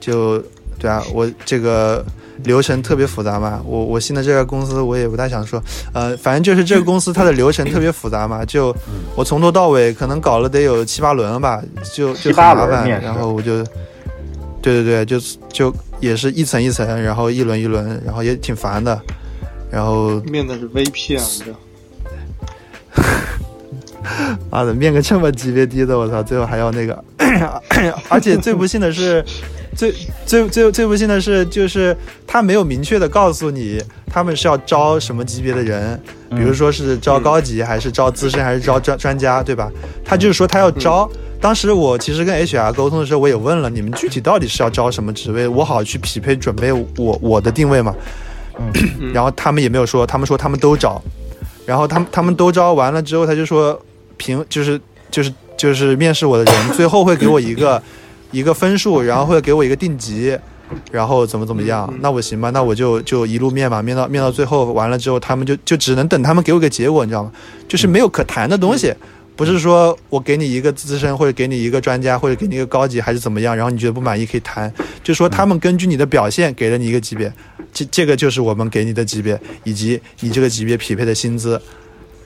[0.00, 0.42] 就
[0.78, 2.04] 对啊，我这个。
[2.44, 5.60] 流程特别复杂嘛，我我新的这个公司我也不太想说，
[5.92, 8.72] 呃，反正就是这个公司它的流程特别复杂嘛，就
[9.16, 11.60] 我从头到尾可能搞了得有七八轮吧，
[11.92, 13.64] 就就很麻烦，然后我就
[14.62, 15.18] 对对对，就
[15.52, 18.96] 就也是一层一层，然后一轮一轮，然后也挺烦的。
[19.68, 21.24] 然后面的是 VP 啊，
[24.48, 27.04] 妈的，面个这么级别低的，我操，最后还要那个，
[28.08, 29.24] 而且最不幸的是，
[29.76, 29.92] 最
[30.26, 31.96] 最最最不幸的是，就是
[32.26, 36.00] 他没有明确的告诉你他们是要招什么级别的人，
[36.30, 39.70] 比如说是招高级还是招资深还是招专专家，对吧？
[40.04, 41.08] 他就是说他要招。
[41.40, 47.94] 当时我其实跟 HR 沟通的时候，我也问了你们具体到底是要招什么职位，我好去匹配准备我我的定位嘛。
[49.14, 51.00] 然后他们也没有说，他们说他们都招，
[51.64, 53.80] 然后他们他们都招完了之后，他就说
[54.16, 54.80] 评就是
[55.12, 57.80] 就是就是面试我的人，最后会给我一个
[58.30, 60.36] 一个分数，然后会给我一个定级，
[60.90, 61.92] 然后怎么怎么样？
[62.00, 67.32] 那我行吧，那我就就一路面吧，面到面到最后完了之后，他们就就只能等他们给我个结果，你知道吗？
[67.66, 68.92] 就是没有可谈的东西。
[69.34, 73.56] 不是说我给你一个资深，或者给你一个专家，或者给你一个高级，还是怎么样？
[73.56, 74.72] 然后你觉得不满意可以谈，
[75.04, 77.32] 就说他们根据你的表现给了你一个级别，
[77.72, 81.60] 这这个就是我们给你的级别，以及你这个级别匹配的薪资，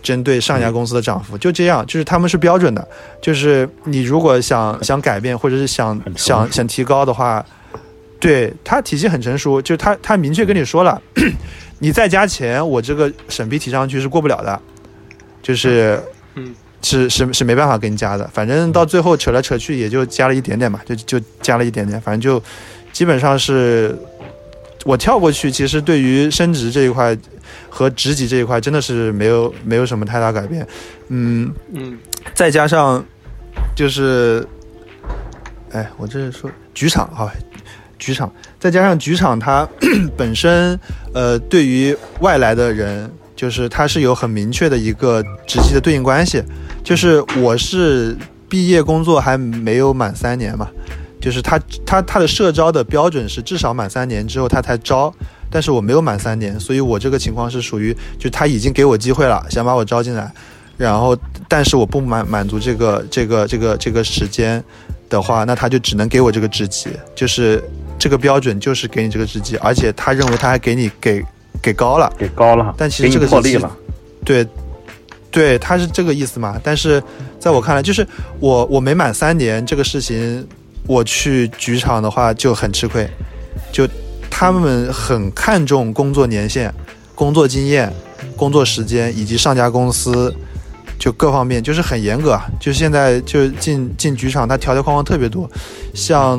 [0.03, 2.87] 针对上家公司的涨幅，就这样，就是他们是标准的，
[3.21, 7.45] 就是你如果想想改变，或者是想想想提高的话，
[8.19, 11.01] 对他体系很成熟，就是他他明确跟你说了，
[11.79, 14.61] 你再加钱，我这个审批提上去是过不了的，
[15.43, 15.99] 就是
[16.35, 16.55] 嗯。
[16.85, 22.43] 是是是没办法给你加的，反正到最后扯来扯去也就加了一点点嘛，就就加了一点点，反正就
[22.93, 23.97] 基本上是
[24.85, 25.49] 我跳过去。
[25.49, 27.17] 其实对于升职这一块
[27.69, 30.67] 和职级这一块，真的是没有没有什么太大改变。
[31.09, 31.99] 嗯嗯，
[32.35, 33.05] 再加上
[33.75, 34.47] 就是，
[35.73, 37.33] 哎，我这是说局场啊，
[37.99, 39.69] 局场，再加上局场它
[40.17, 40.79] 本身
[41.13, 43.11] 呃，对于外来的人。
[43.35, 46.41] 就是它是有很明确的一个职级的对应关系，
[46.85, 48.17] 就是我是
[48.49, 50.69] 毕业工作还没有满三年嘛，
[51.21, 55.13] 就是他他他的社招的标准是至少满三年之后他才招，
[55.53, 60.33] 但是我没有满三年，所以我这个情况是属于就他已经给我机会了，想把我招进来，
[60.77, 64.65] 然后但是我不满满足这个这个这个这个时间
[65.09, 67.63] 的话，那他就只能给我这个职级，就是
[67.99, 71.23] 这个标准就是给你这个职级，而且他认为他还给你给。
[71.61, 73.71] 给高了，给高了，但其实这个破例了，
[74.25, 74.45] 对，
[75.31, 76.59] 对，他是这个意思嘛？
[76.61, 77.01] 但是
[77.39, 78.05] 在我看来，就是
[78.41, 80.45] 我我没满三年这个事情，
[80.89, 83.09] 我去局场的话就很吃亏，
[83.71, 83.87] 就
[84.35, 86.73] 他们很看重工作年限、
[87.15, 87.93] 工作经验、
[88.35, 90.35] 工作时间以及上家公司。
[90.99, 95.51] 就各方面就是很严格啊，就现在就进进局场，他条条框框特别多，
[95.93, 96.39] 像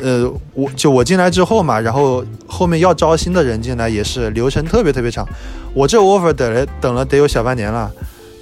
[0.00, 5.26] 呃，我就我进来之后嘛，然后后面要招新的人进来也是流程特别特别长，
[5.72, 7.90] 我这 offer 等了等了得有小半年了，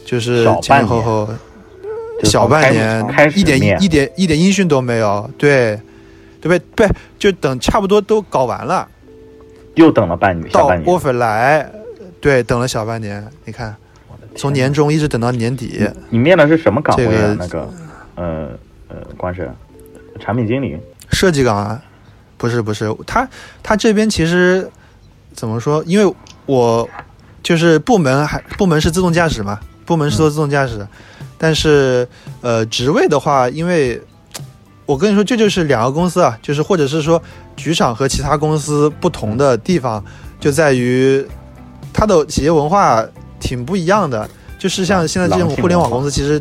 [0.05, 1.28] 就是前前后后
[2.24, 3.03] 小半年，
[3.34, 5.80] 一点一点一点音讯都没有，对，
[6.38, 6.90] 对不对对？
[7.18, 8.86] 就等差不多都搞完了，
[9.75, 11.70] 又等了半年，到 offer 来，
[12.20, 13.75] 对，等了小半年，你看。
[14.35, 15.87] 从年终一直等到年底。
[16.09, 17.37] 你面的是什么岗位啊？
[17.39, 17.68] 那个，
[18.14, 18.49] 呃
[18.89, 19.53] 呃，关是
[20.18, 20.75] 产品经理、
[21.11, 21.79] 设计岗啊？
[22.39, 23.29] 不是不是，他
[23.62, 24.66] 他这边其实
[25.35, 25.85] 怎么说？
[25.87, 26.14] 因为
[26.47, 26.89] 我
[27.43, 30.87] 就是部门还部门是自动驾驶嘛，部门是做自动驾驶，
[31.37, 32.09] 但是
[32.41, 34.01] 呃，职位的话，因为
[34.87, 37.23] 我跟你说，这就是两个公司啊，就是或者是说
[37.57, 40.05] 局长和其他公司不同的地方，
[40.38, 41.24] 就在于
[41.92, 43.05] 它的企业文化。
[43.44, 46.40] 挺不一样的，就是像现在这种互联网公司，其实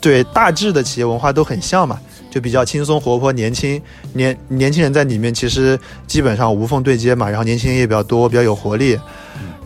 [0.00, 2.00] 对大致的企业文化都很像嘛，
[2.30, 3.78] 就比较轻松活泼，年轻
[4.14, 8.98] 年年轻人在里面其实基本上无缝对接嘛，然后年轻人也比较多，比较有活力。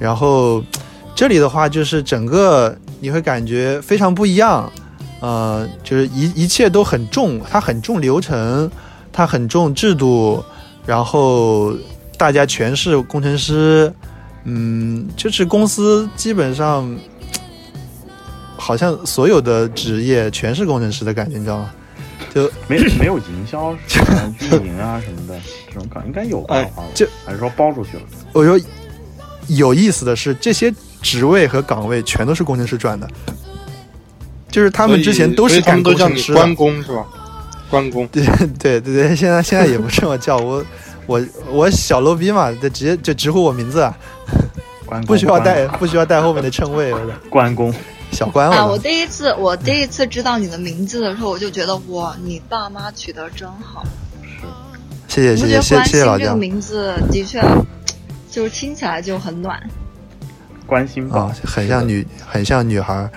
[0.01, 0.61] 然后
[1.15, 4.69] 这里的话，就是整个你会感觉非常不一样，
[5.21, 8.69] 呃，就是一一切都很重，它很重流程，
[9.13, 10.43] 它很重制度，
[10.87, 11.73] 然后
[12.17, 13.93] 大家全是工程师。
[14.45, 16.93] 嗯，就是公司基本上，
[18.57, 21.71] 好像所有的职业全是工程师的感觉，你知道吗？
[22.35, 23.73] 就没 没有营销、
[24.41, 25.39] 运营啊什么的
[25.69, 26.67] 这种岗，应该有吧？
[26.93, 28.03] 就还是说包出去了？
[28.33, 28.59] 我说
[29.47, 33.09] 有意思的是，这些职位和岗位全都是工程师转的，
[34.51, 37.07] 就是他们之前都是干工程师，关工是吧？
[37.73, 38.23] 关公，对
[38.61, 40.63] 对对对，现在现在也不这么叫我。
[41.07, 41.21] 我
[41.51, 43.97] 我小 low 逼嘛，就直接就直呼我名字啊，
[45.05, 46.95] 不需要带不需要带后面的称谓，
[47.29, 47.75] 关公，
[48.13, 48.65] 小关啊！
[48.65, 53.85] 我第一次我第一次知道你的名字的时候，我就觉得哇，你爸妈取得真好，
[54.23, 54.45] 是，
[55.09, 56.29] 谢谢谢谢谢谢老姜。
[56.29, 57.43] 这个名字的确，
[58.31, 59.61] 就是听起来就很暖，
[60.67, 63.11] 关心啊，很像女很像女孩，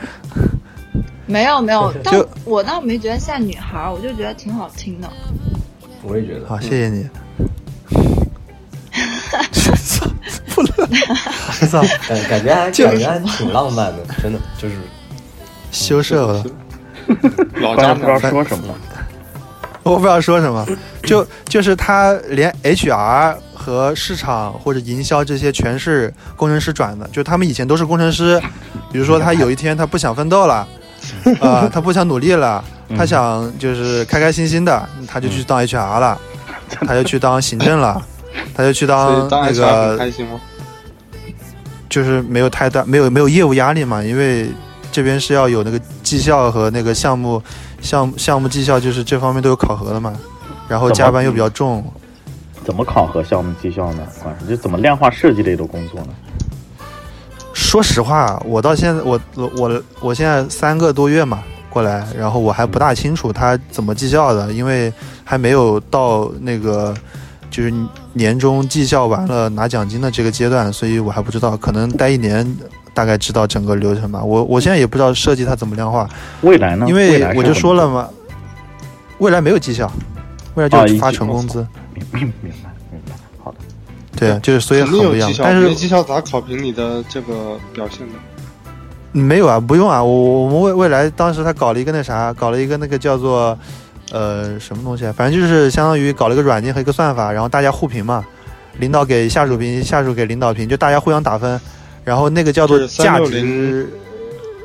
[1.26, 2.13] 没有没有， 但
[2.43, 5.09] 我倒没觉得像女孩，我就觉得挺好听的。
[6.03, 6.47] 我也觉得。
[6.47, 7.07] 好，谢谢你。
[10.55, 10.88] 不 乐，
[12.07, 14.76] 感感觉还感觉还挺浪漫的， 真的就是
[15.71, 16.43] 羞涩了。
[17.55, 18.73] 老家不知道说什么，
[19.84, 20.65] 我不知道说什么，
[21.03, 28.41] 就就是他连 HR 和市场或者营销这些全是工程师转的，就他们以前都是工程师，
[28.91, 30.65] 比如说他有一天他不想奋斗了，
[31.41, 32.64] 啊，他不想努力了，
[32.97, 36.18] 他想就是开开心心的，他就去当 HR 了，
[36.70, 38.01] 他就去当行政了。
[38.53, 40.39] 他就去当那个，开心吗？
[41.89, 44.49] 就是没有太大，没有没有业务压力嘛，因为
[44.91, 47.41] 这边是要有那个绩效和那个项目
[47.82, 50.14] 项项目绩效，就是这方面都有考核的嘛。
[50.68, 51.82] 然后加班又比较重，
[52.66, 54.06] 怎么考核项目绩效呢？
[54.49, 56.10] 就怎么量化设计类的工作呢？
[57.76, 64.93] 说实话，我到现在我我我现在三个多月嘛过来，然后我还不大清楚他怎么绩效的，因为
[65.26, 66.95] 还没有到那个。
[67.51, 67.73] 就是
[68.11, 72.45] 年终绩效完了拿奖金的这个阶段，所以我还不知道，可能待一年
[72.93, 74.21] 大概知道整个流程吧。
[74.21, 76.09] 我我现在也不知道设计它怎么量化。
[76.41, 76.86] 未来呢？
[76.88, 78.09] 因为我就说了嘛，
[79.19, 79.89] 未来没有绩效，
[80.55, 81.65] 未来就发纯工资。
[81.93, 82.74] 明明明白明白，好
[84.16, 84.32] 的。
[84.32, 85.32] 对，就是所以很不一样。
[85.38, 88.13] 但是绩效咋考评你的这个表现呢？
[89.11, 90.03] 没有啊，不用啊。
[90.03, 93.57] 我我们未未来当时他搞了一个那啥，搞了一个那个叫做。
[94.11, 95.11] 呃，什么东西啊？
[95.18, 98.24] 反正就是相当于搞了一个软件和一个算法，然后大家互评嘛，
[98.78, 101.59] 领导给下属评，下属给领导评，就大家互相打分，
[102.03, 103.89] 然后那个叫做价值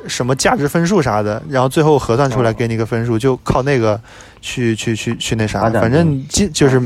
[0.05, 3.99] 什么价值分数啥的，然后最后核算出来给你个分数，就靠那个
[4.41, 6.79] 去去去去那啥，反正就就是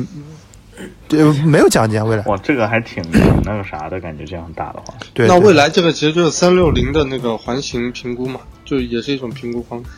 [1.08, 3.03] 对没有奖金啊，未来哇，这个还挺
[3.43, 9.89] 那个啥的感觉，这样打的话，对，那未来这个其实就是三六零的那个环形评估嘛，就也是一种评估方式。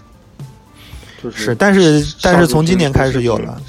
[1.23, 3.59] 就是，但是但是从今年开始有了，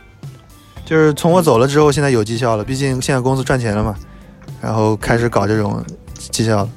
[0.84, 2.62] 就是从我走了之后，现在有绩效了。
[2.62, 3.94] 毕竟现在公司赚钱了嘛，
[4.60, 5.82] 然后开始搞这种
[6.18, 6.68] 绩效了。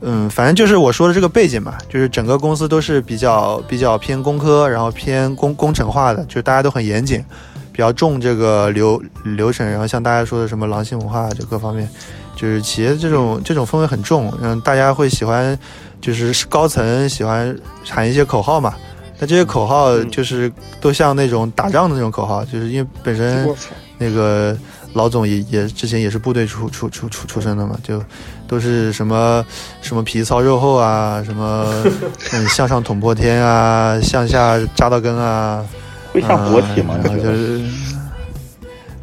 [0.00, 7.24] 嗯，反正就是我说的这个背景嘛，就是整个公司都是比较比较偏工科，然后偏工工程化的，就是大家都很严谨，
[7.72, 9.68] 比较重这个流流程。
[9.68, 11.88] 然后像大家说的什么狼性文化，就各方面，
[12.36, 15.58] 就是企业这种这种氛围很重，嗯，大家会喜欢，
[16.00, 17.56] 就是高层喜欢
[17.88, 18.74] 喊一些口号嘛。
[19.18, 23.48] 那这些口号就是都像那种打仗的那种口号，就是因为本身
[23.96, 24.56] 那个
[24.94, 28.02] 老总也也之前也是部队出出出出出身的嘛，就
[28.48, 29.44] 都是什么
[29.80, 31.72] 什么皮糙肉厚啊，什么
[32.34, 35.64] 嗯向上捅破天啊，向下扎到根啊，
[36.12, 36.98] 会像国企吗？
[37.02, 37.64] 然后就是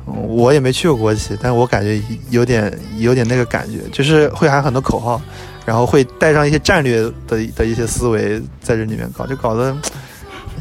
[0.06, 5.22] 我也没去过国企，但我感觉有点有点那个感觉，就是会喊很多口号，
[5.66, 9.76] 然后会带上一些战略的的一些思维在这里面搞，就搞得。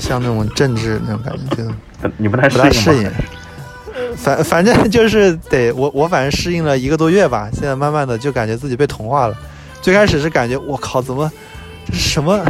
[0.01, 3.11] 像那种政治那种感觉，就你不太不太适应。
[4.17, 9.37] 反反正就是 得我我反正适应了一个多月吧，现在慢慢的就感觉自己被同化了。
[9.83, 11.29] 最开始是感觉我靠，怎么
[11.85, 12.41] 这是什么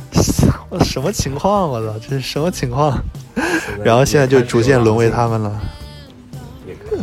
[0.80, 1.68] 什么情况？
[1.68, 2.98] 我操，这是什么情况？
[3.84, 5.60] 然后现在就逐渐沦为他们了。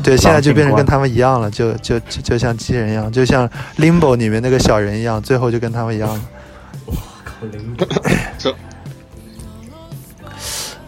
[0.03, 6.21] 对，现在就变成跟他们一样了，就就就就像机器人一样，就像 Limbo 里面那个小人一样，最后就跟他们一样了。
[6.85, 7.87] 我靠，Limbo
[8.37, 8.53] 这。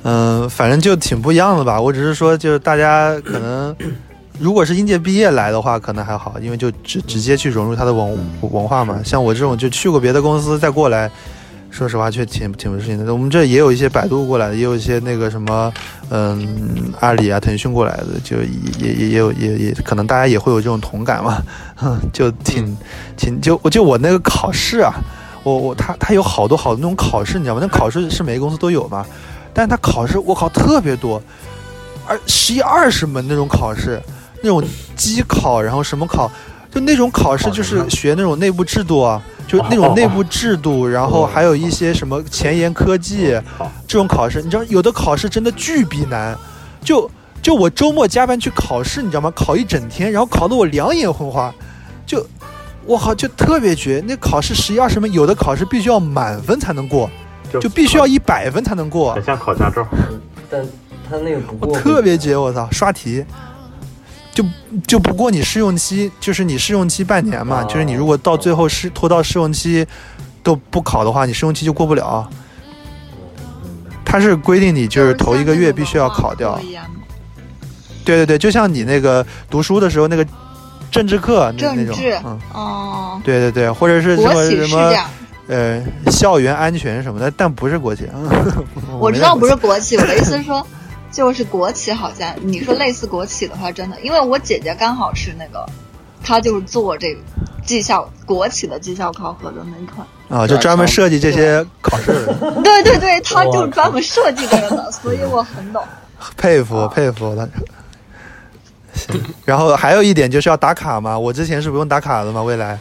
[0.03, 1.79] 嗯，反正就挺不一样的吧。
[1.79, 3.75] 我只是说，就是大家可能，
[4.39, 9.01] 如果是应届毕业来的话，可能还好，因为就直直接去融入他的文文化嘛。
[9.03, 11.11] 像我这种就去过别的公司再过来，
[11.71, 13.13] 说实话确挺挺不适应的。
[13.13, 15.71] 我们这也有一些百度过来的，也有一些那个什么，
[16.09, 21.41] 嗯，阿里啊、腾讯过来的，就也也也有也也可能大家也会有这种同感嘛。
[22.11, 22.77] 就挺
[23.15, 24.93] 挺就我就我那个考试啊，
[25.43, 27.61] 我我他他有好多好多那种考试，你知道吗？
[27.61, 29.05] 那考试是每个公司都有嘛。
[29.53, 31.21] 但是他考试，我靠，特别多，
[32.05, 34.01] 而十一二十门那种考试，
[34.41, 34.63] 那种
[34.95, 36.31] 机考，然后什么考，
[36.71, 43.39] 就那种考试就是学那种内部制度啊，就那种内部制度，然后还有一些什么前沿科技
[43.87, 46.37] 这种考试，你知道有的考试真的巨逼难，
[46.81, 47.09] 就
[47.41, 49.31] 就我周末加班去考试，你知道吗？
[49.35, 51.53] 考一整天，然后考得我两眼昏花，
[52.05, 52.25] 就
[52.85, 54.03] 我靠，就特别绝。
[54.07, 57.09] 那考试十一二十分，有的考试必须要满分才能过。
[57.59, 59.83] 就必须要一百分才能过，很像考驾照。
[60.51, 60.63] 但
[61.09, 63.25] 他那个不过，特别绝，我操，刷题，
[64.39, 64.45] 就
[64.87, 69.85] 就不过你试用期，就是你试用期半年嘛，就是你如果到最后试拖到试用期
[70.41, 72.25] 都不考的话，你试用期就过不了。
[74.05, 76.57] 他是规定你就是头一个月必须要考掉。
[78.05, 80.25] 对对对，就像你那个读书的时候那个
[80.89, 84.93] 政治课那那种，嗯哦，对对对，或者是什么什么。
[85.49, 88.07] 呃，校园安全什么的，但不是国企。
[88.99, 90.65] 我知道 不是国企，我的意思是说，
[91.11, 95.65] 就是国企好像你说类似国企的话，真的，因为我姐姐刚好是那个，
[96.23, 97.19] 她就是做这个
[97.65, 102.13] 绩效国企的绩效考核的那一块啊，就专门设计这些考试。
[102.63, 105.83] 对对对，她就是专门设计这个的，所以我很懂。
[106.37, 107.47] 佩服佩服他。
[108.93, 112.77] 行，然后还有一点就是要打卡嘛，我之前是不用打卡的嘛，未来，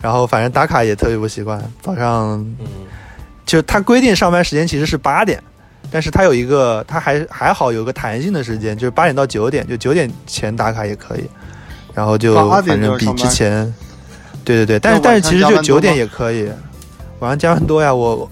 [0.00, 2.44] 然后反正打卡也特别不习惯，早上，
[3.44, 5.42] 就他规定上班时间其实是八点。
[5.90, 11.24] 但是它有一个，它还还好有个弹性的时间，就是八点到九点，就九点前打卡也可以。
[11.94, 13.74] 然后就反正比之前，
[14.42, 16.48] 对对对，但是但是其实就九点也可以。
[17.18, 18.26] 晚上加班多呀，我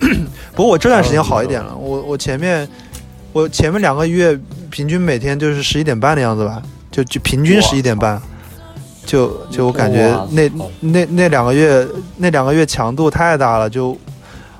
[0.54, 1.76] 不过我这段时间好一点了。
[1.76, 2.66] 我我前面
[3.34, 4.38] 我前面两个月
[4.70, 8.20] 平均每天就是十一点半的样子吧，就就平均十一点半。
[9.04, 11.86] 就就我感觉那那那两个月
[12.16, 13.94] 那两个月强度太大了，就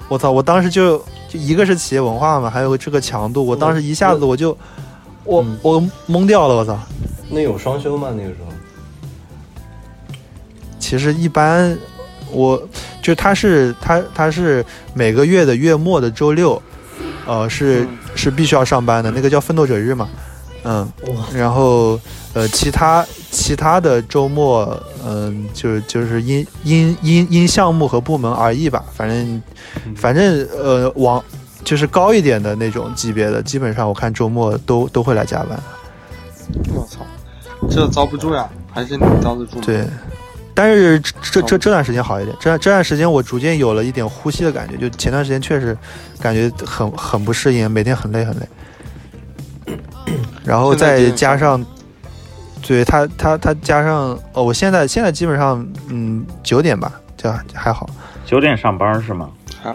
[0.08, 1.02] 我操，我当时就。
[1.30, 4.50] 就一个是企业文化嘛，还有这个强度，我当时一下子我就，
[5.22, 6.76] 我我懵掉了，我操！
[7.30, 8.08] 那有双休吗？
[8.16, 8.52] 那个时候？
[10.80, 11.78] 其实一般，
[12.32, 12.60] 我
[13.00, 16.60] 就他是他他是每个月的月末的周六，
[17.24, 20.08] 呃，是是必须要上班的，那个叫奋斗者日嘛，
[20.64, 20.92] 嗯，
[21.34, 21.98] 然后
[22.34, 29.42] 呃，其他其他的周末，嗯，就就是因因因因项目和部门而异吧，反正。
[29.94, 31.22] 反正呃，往
[31.62, 35.50] 就是高一点的那种级别的，基本上我看周末都都会来加班。
[36.74, 37.06] 我操，
[37.70, 39.60] 这遭不住呀，还是你遭得住？
[39.60, 39.86] 对，
[40.54, 45.76] 但是这这这段时间好一点，这这段时间我逐渐有了一点呼吸的感觉，就前段时间确实
[46.18, 48.48] 感觉很很不适应，每天很累很累。
[50.44, 51.64] 然后再加上，
[52.66, 57.88] 对他他他加上哦，我现在现在基本上嗯九点吧，就还好。
[58.24, 59.28] 九点上班是吗？
[59.62, 59.74] 啊，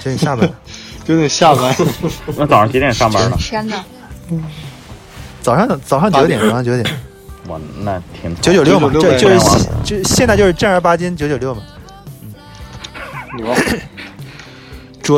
[0.00, 0.48] 九点下班，
[1.04, 1.74] 九点下班。
[2.36, 3.36] 那早上几点上班呢？
[3.38, 3.84] 天哪！
[5.40, 6.84] 早上早上九点，早上九点。
[7.48, 11.62] 哇，那挺九九六嘛，这就是就现在就是正儿八经九九六嘛。
[13.36, 13.46] 牛。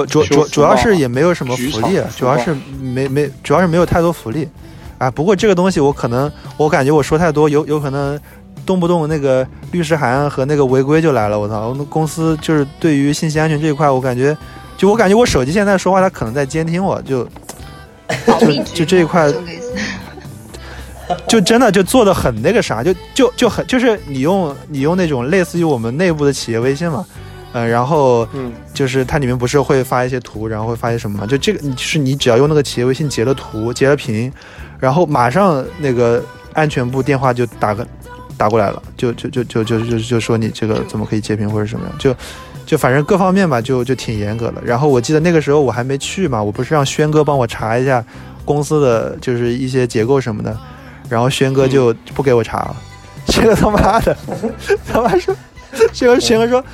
[0.07, 4.49] 主主主主要是也没有什么福利，主要是没没主要是没有太多福利。
[4.99, 8.18] 啊，不过这个东西我可能我感觉我说太多，有有可能。
[8.66, 11.68] 动不动那个律师函和那个违规就来了，我操！
[11.68, 14.34] 我们公司就是对于信息安全这一块，我感觉，
[14.78, 17.28] 就我感觉我手机现在说话，他可能在监听我，就
[18.40, 19.30] 就就这一块，
[21.28, 27.05] 就真的就做的很那个啥，就就就很就是你用你用那种类似于我们内部的企业微信嘛，
[27.55, 31.27] 嗯，然后嗯，就是它里面不是会发一些图，然后会发一些什么嘛？
[31.27, 34.31] 就这个，你就是你只要用那个企业微信截了图、截了屏，
[34.79, 37.87] 然后马上那个安全部电话就打个。
[38.37, 42.13] 打过来了，就就就就就就就说你这个怎么可以截屏或者什么样，就
[42.67, 44.61] 就反正各方面吧，就就挺严格的。
[44.65, 48.05] 然后我记得那个时候我还没去嘛，我不是让轩哥帮我查一下
[48.45, 50.59] 公司的就是一些结构什么的，
[51.09, 52.77] 然后轩哥就不给我查了。
[53.27, 54.17] 这个他妈的，
[54.93, 55.33] 他妈说，
[55.93, 56.65] 轩哥轩哥说，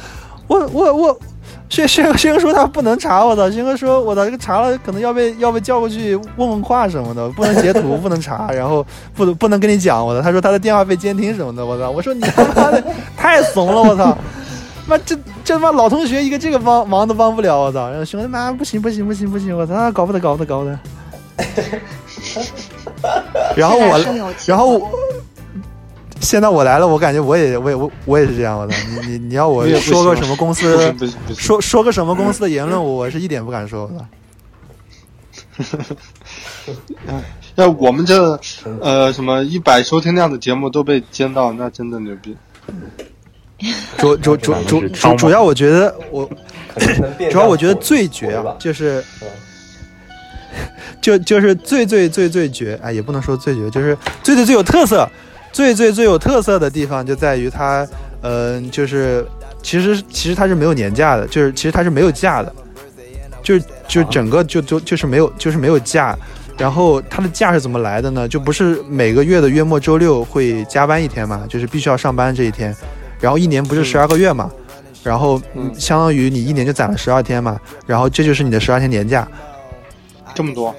[0.51, 1.21] 我我我。
[1.69, 3.49] 轩轩轩哥说他不能查，我操！
[3.49, 8.85] 轩哥说，我操，这个查了可能要被要被叫过去问问话什么的，不能截图，不能查， 然后
[9.15, 10.21] 不不能跟你讲，我操！
[10.21, 11.89] 他说他的电话被监听什么的，我操！
[11.89, 12.85] 我说你他妈的
[13.17, 14.19] 太怂了，我操！
[14.89, 17.89] 妈这这他妈老同学一个这个帮忙都帮不了，我操！
[17.89, 20.77] 然后兄弟妈不行不行不行不行，我操，搞不得搞不得搞不得。
[23.55, 24.01] 然后我
[24.45, 24.91] 然后。
[26.21, 30.95] 现在我来了，我感觉我也我也我我也是这样，我操你你你要我说个什么公司，
[31.37, 33.91] 说说个什么公司的言论，我是一点不敢说，
[35.57, 37.25] 我 操。
[37.57, 38.39] 要我们这
[38.81, 42.37] 呃什么一百收听量的节目都被监到，那真的牛逼。
[43.99, 46.31] 主主主主主主要我觉得我，
[47.31, 49.05] 主要我觉得最绝啊，就是，
[51.03, 55.07] 就就是最最最最绝，哎，也不能说最绝，就是最最最有特色。
[55.53, 57.87] 最最最有特色的地方就在于它，
[58.23, 59.27] 嗯，就是
[59.63, 62.55] 其实其实它是没有年假的，就是其实它是没有假的，
[63.43, 66.17] 就就整个就就就是没有就是没有假，
[66.57, 68.29] 然后它的假是怎么来的呢？
[68.29, 72.75] 就不是每个月的月末周六会加班一天嘛，就是必须要上班这一天，
[73.21, 74.51] 然后一年不是十二个月嘛，
[75.03, 75.41] 然后
[75.77, 79.27] 相当于你一年就攒了十二天嘛，然后这就是你的十二天年假，
[80.35, 80.75] 这么多。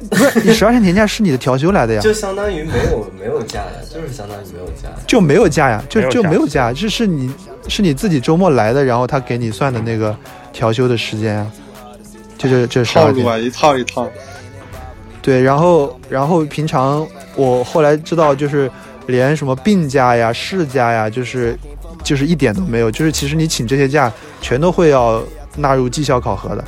[0.08, 7.30] 不是你十二天年假是你的调休来的呀，就相当于没有没有假呀，就是相当于没有假，就没有假呀，就就没有假，这是你
[7.68, 10.16] 是你自己周末来的，然后他给你算的那个
[10.52, 11.50] 调休的时间啊，
[12.38, 13.42] 就是这十二天。
[13.42, 14.08] 一套一套，
[15.20, 18.70] 对，然后然后平常我后来知道就是
[19.06, 21.58] 连什么病假呀、事假呀，就是
[22.04, 25.20] 就是一点都没有，就是其实你请这些假全都会要
[25.56, 26.64] 纳入绩效考核的。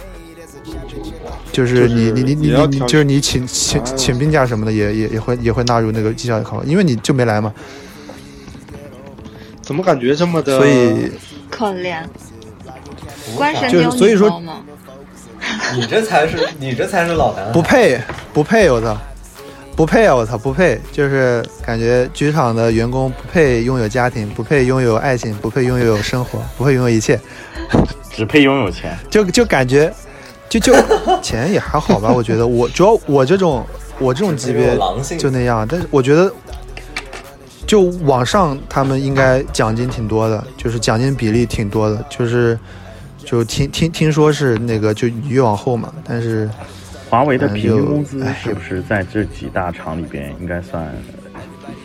[1.52, 7.52] 就是你你你你你就是你请请请病假什么的也也也会也会纳入那个绩效考核，因为你就没来嘛。
[9.62, 10.58] 怎么感觉这么的？
[10.58, 11.10] 所以
[11.50, 12.02] 可怜。
[13.36, 14.42] 关神就是所以说，
[15.74, 17.52] 你这才是你这才是老男。
[17.52, 18.00] 不配
[18.32, 18.96] 不配，我操！
[19.76, 20.14] 不配啊！
[20.14, 20.78] 我操，不配！
[20.92, 27.18] 就是感觉职场的员工不配拥有家庭，不配拥有爱情，不配拥有生活，不配拥有一切，
[28.12, 28.98] 只配拥有钱。
[29.08, 29.90] 就就感觉，
[30.50, 30.74] 就就
[31.22, 32.12] 钱也还好吧。
[32.12, 33.64] 我觉得我主要我这种
[33.98, 34.76] 我这种级别
[35.18, 36.30] 就那样，但是我觉得，
[37.66, 42.58] 就网上他们应该奖金挺多的，就是奖金比例挺多的，就是
[43.24, 46.50] 就听听听说是那个就越往后嘛，但是。
[47.08, 50.88] 华为的平均工资是不是在这几大厂里边应该算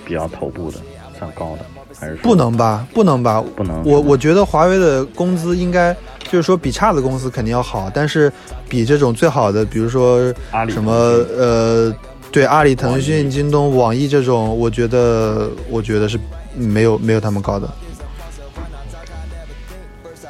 [0.05, 0.77] 比较头部的，
[1.17, 1.65] 算高的？
[1.99, 2.85] 还是不能吧？
[2.93, 3.43] 不能吧？
[3.55, 3.83] 不能。
[3.83, 5.97] 我我觉得华为的工资应该
[6.35, 8.29] 就是说比差的公司肯定要好，但是
[8.67, 10.19] 比这种最好的，比如说
[10.67, 11.95] 什么呃，
[12.29, 16.19] 对阿里、腾讯、京东、网易这种，我觉得我觉得是
[16.53, 17.69] 没有没有他们高的。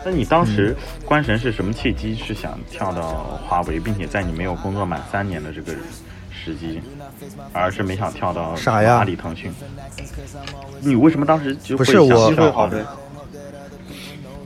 [0.05, 2.13] 那你当时关神是什么契机？
[2.13, 5.73] 是想跳到华为，并且在你没有工作满三年的这个
[6.29, 6.79] 时机，
[7.51, 9.51] 而是没想跳到阿里、腾讯？
[10.81, 12.69] 你为什么当时就不是我？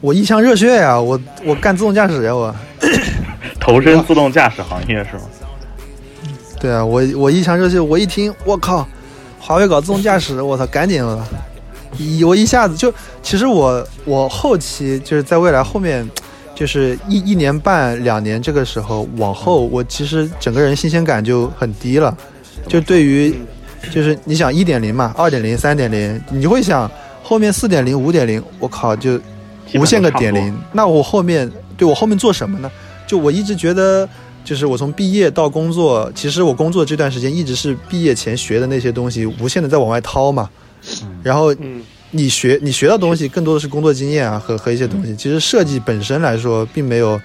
[0.01, 0.99] 我一腔热血呀！
[0.99, 2.33] 我我干自动驾驶呀！
[2.33, 2.55] 我
[3.59, 5.23] 投身自动驾驶行业是吗？
[6.59, 8.87] 对啊，我我一腔热血，我一听，我靠，
[9.39, 11.25] 华为搞自动驾驶，我操，赶紧了。
[11.97, 16.07] 一我一下子就，其实我我后期就是在未来后面，
[16.55, 22.15] 就是一一年半两年这个时候往后，我其实整个人新鲜感就很低了。
[22.67, 23.33] 就对于，
[23.91, 26.89] 就是你想一点零嘛，二点零、三点零，你会想
[27.23, 29.19] 后面四点零、五点零，我靠，就
[29.75, 30.55] 无限个点零。
[30.73, 32.71] 那我后面对我后面做什么呢？
[33.07, 34.07] 就我一直觉得，
[34.45, 40.49] 就是我从毕业到工作，其实我工作这段时间一直是毕业前学的那些东西，无限的在往外掏嘛。
[41.23, 41.53] 然后，
[42.11, 45.15] 你学你学到东西更多的是工作经验啊和和一些东西。
[45.15, 47.19] 其实设计本身来说，并没有，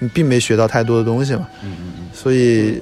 [0.00, 1.48] 你并没学到太多的东西嘛。
[1.62, 2.08] 嗯嗯嗯。
[2.12, 2.80] 所以，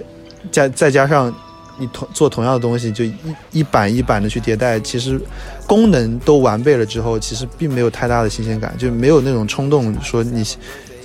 [0.50, 1.32] 加再加上
[1.78, 3.14] 你同做同样的东西，就一
[3.52, 5.20] 一版一版的去迭代，其实
[5.66, 10.44] 功能都完备了之后，其实并没有太大的新鲜感，就没有那种冲动说你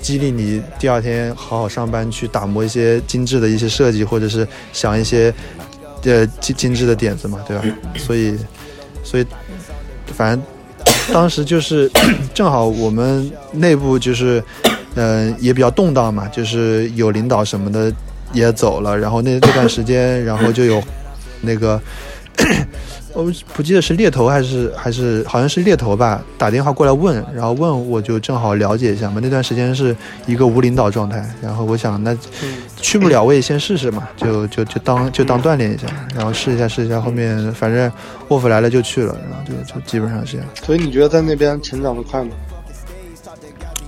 [0.01, 5.33] 激励你第二天好好上班去打磨一些精致的一些设计，或者是想一些
[6.03, 7.63] 呃精精致的点子嘛，对吧？
[7.97, 8.37] 所以。
[9.03, 9.25] 所以，
[10.15, 10.45] 反正
[11.11, 11.91] 当时就是
[12.35, 14.41] 正好我们内部就是，
[14.93, 17.91] 嗯，也比较动荡嘛，就是有领导什么的
[18.33, 20.81] 也走了，然后那那段时间，然后就有
[21.41, 21.79] 那个。
[23.13, 29.19] 我不记得是猎头还是还是好像是猎头吧，打电话过来问，然后问我就正好了解一下嘛。
[29.21, 29.93] 那段时间是
[30.25, 32.17] 一个无领导状态，然后我想那
[32.77, 37.91] 去不了我也先试试嘛，就就就当就当锻炼一下，然后试一下试一下，后面反正
[38.29, 40.47] offer 来了就去了，然后就就基本上是这样。
[40.63, 42.29] 所以你觉得在那边成长的快吗？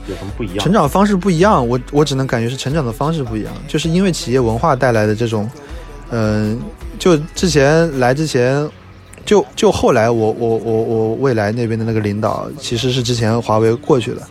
[0.08, 0.58] 有什么不一样？
[0.60, 5.50] 成长方式不一样，我我只能感觉是成长的方式不一样，就是因为企业文化带来的这种，
[6.12, 6.60] 嗯，
[7.00, 8.70] 就之前来之前。
[9.26, 14.22] 就就后来我我我我未来那边的那个领导其实是之前华为过去的，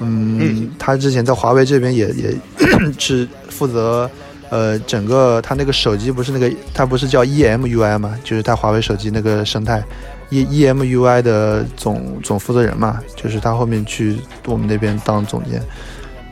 [0.00, 2.34] 嗯，他之前在华为这边也也
[2.98, 4.10] 是负责
[4.50, 9.80] 呃整个他那个手机不是那个他不是叫 EMUI 嘛，就是他华为手机那个生态
[10.30, 15.62] E EMUI 的总总负责人嘛，就是他后面去我们那边当总监，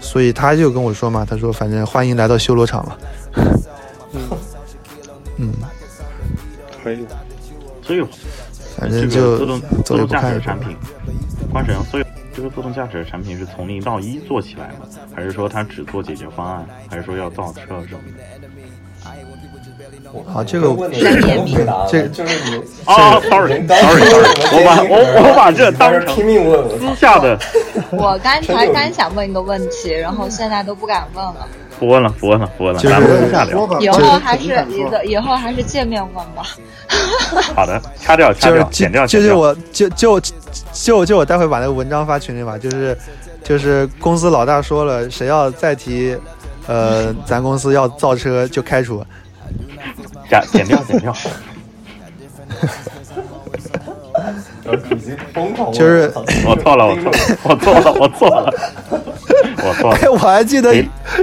[0.01, 2.97] 所以他就跟我说嘛，他说反正欢迎来到修罗场嘛，
[5.39, 5.53] 嗯，
[6.83, 7.07] 可以。
[7.83, 8.03] 所以，
[8.77, 10.77] 反正就自动自动驾驶的产品，
[11.53, 12.05] 关神，所以
[12.35, 18.01] 这个自动驾驶的产品是从零到一做起来吗，还是说他只做解决方案，还是说要造车什么
[18.43, 18.46] 的？
[20.33, 20.69] 好，这个
[21.89, 24.03] 这个就是你啊，sorry，sorry，
[24.53, 26.07] 我把我我把这当成
[26.79, 27.39] 私下的。
[27.93, 31.47] 我刚才刚想问一个问题，然后现在都不敢问了。
[31.79, 33.69] 不问了，不问了，不问了，咱们私下聊。
[33.81, 36.43] 以后还是以后以后还是见面问吧。
[37.55, 40.21] 好的，掐掉，掐掉，剪掉，就就我就就
[40.73, 42.57] 就就我待会把那个文章发群里吧。
[42.57, 42.97] 就是
[43.45, 46.17] 就是公司老大说了，谁要再提
[46.67, 49.05] 呃咱公司要造车就开除。
[50.29, 51.15] 剪剪掉，剪掉。
[55.73, 56.13] 就是
[56.45, 57.13] 我错了，我错了，
[57.45, 58.53] 我错了，我错了，
[59.63, 59.99] 我错了。
[60.11, 60.75] 我还记得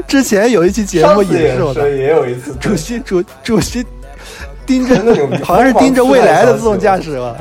[0.07, 3.85] 之前有一期节目也是，也有一次主席主主席
[4.65, 4.95] 盯着，
[5.43, 7.35] 好像是盯着未来的自动驾驶吧，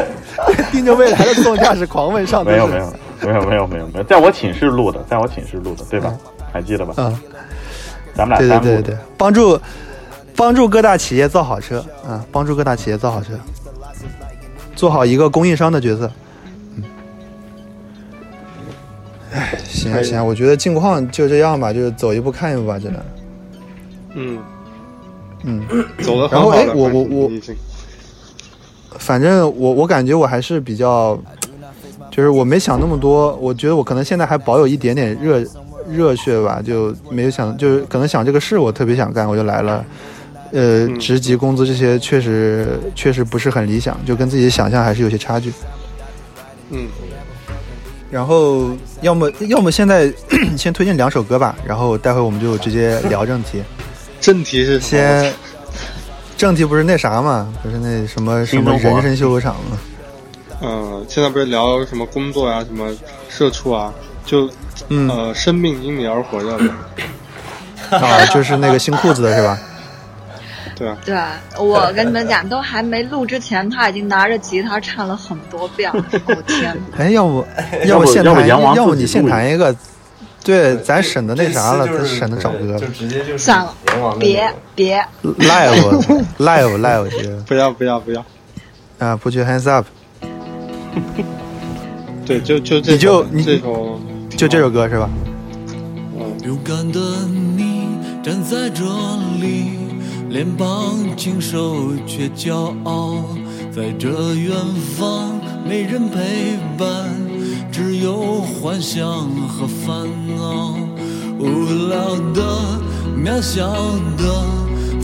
[0.72, 6.14] 盯着未来的自动驾驶狂问上没有没有没有没有没有没有，在我寝室录的，在我寝室录的，对吧？
[6.56, 6.94] 还记得吧？
[6.96, 7.16] 嗯。
[8.14, 9.60] 咱们俩对对对对，帮助
[10.34, 13.32] 帮助各大企业造好车啊，帮助各大企业造好车，
[14.74, 16.10] 做好一个供应商的角色。
[16.76, 16.84] 嗯，
[19.34, 23.04] 哎，行啊行啊，我觉得近况就这样吧，就是走一步看一步吧，真的。
[24.14, 24.38] 嗯
[25.44, 25.62] 嗯，
[26.02, 27.30] 走的然后哎，我我我，
[28.98, 31.18] 反正我我感觉我还是比较，
[32.10, 35.44] 就是我没想那么多，我觉得我可能现在还保有一点点热
[35.88, 39.84] 热血吧，就没有想，就是可能想这个事我特别想干，我就来了。
[40.52, 45.52] 呃，职级工资这些确实确实不是很理想，就跟自己想象还是有些差距。
[46.70, 46.86] 嗯。
[48.08, 50.10] 然后要么要么现在
[50.56, 53.60] 先推荐两首歌吧，然后待会我们就直接聊正题。
[54.20, 55.32] 正题是先，
[56.36, 57.52] 正题不是那啥嘛？
[57.62, 59.78] 不是那什么什么人生修罗场吗？
[60.62, 62.90] 嗯，现在不是聊什么工作呀，什么
[63.28, 63.92] 社畜啊，
[64.26, 64.50] 就
[64.88, 66.64] 呃，生命因你而火热的。
[67.96, 69.58] 啊，就是那个新裤子的是吧？
[70.74, 70.98] 对啊。
[71.04, 71.16] 对，
[71.58, 76.04] 我跟你们讲，都还没录之前，他已经拿着吉他唱了很多遍了。
[76.26, 76.76] 我天！
[76.98, 77.46] 哎，要不
[77.86, 78.46] 要不现弹？
[78.46, 79.74] 要不你现弹一个？
[80.44, 83.74] 对，咱省的那啥了，咱省的找歌，就直接就算了，
[84.20, 86.06] 别别，live
[86.38, 88.24] live live，不要不要不要，
[89.00, 89.84] 啊，put your hands up，
[92.24, 93.98] 对，就就这，你就你这首，
[94.36, 95.08] 就这首歌是吧？
[96.44, 97.00] 勇敢的
[97.56, 97.86] 你
[98.22, 98.84] 站在这
[99.40, 99.70] 里，
[100.28, 103.24] 脸庞清瘦却骄傲，
[103.74, 104.54] 在这远
[104.96, 106.86] 方没人陪伴。
[107.72, 109.06] 只有幻想
[109.48, 110.06] 和烦
[110.36, 110.76] 恼，
[111.38, 112.42] 无聊的、
[113.16, 113.70] 渺小
[114.18, 114.44] 的，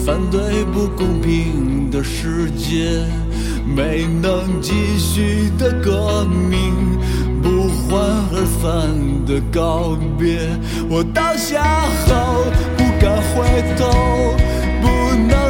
[0.05, 3.03] 反对不公平的世界，
[3.67, 6.73] 没能继续的革命，
[7.43, 8.01] 不欢
[8.33, 8.63] 而散
[9.27, 10.39] 的告别。
[10.89, 11.63] 我倒下
[12.07, 12.11] 后
[12.77, 13.05] 不敢
[13.35, 13.37] 回
[13.77, 13.81] 头，
[14.81, 14.85] 不
[15.29, 15.42] 能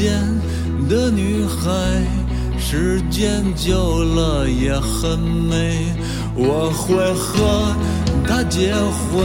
[0.00, 0.16] 间
[0.88, 1.70] 的女孩，
[2.58, 5.76] 时间久了也很美。
[6.34, 7.76] 我会和
[8.26, 9.22] 她结婚，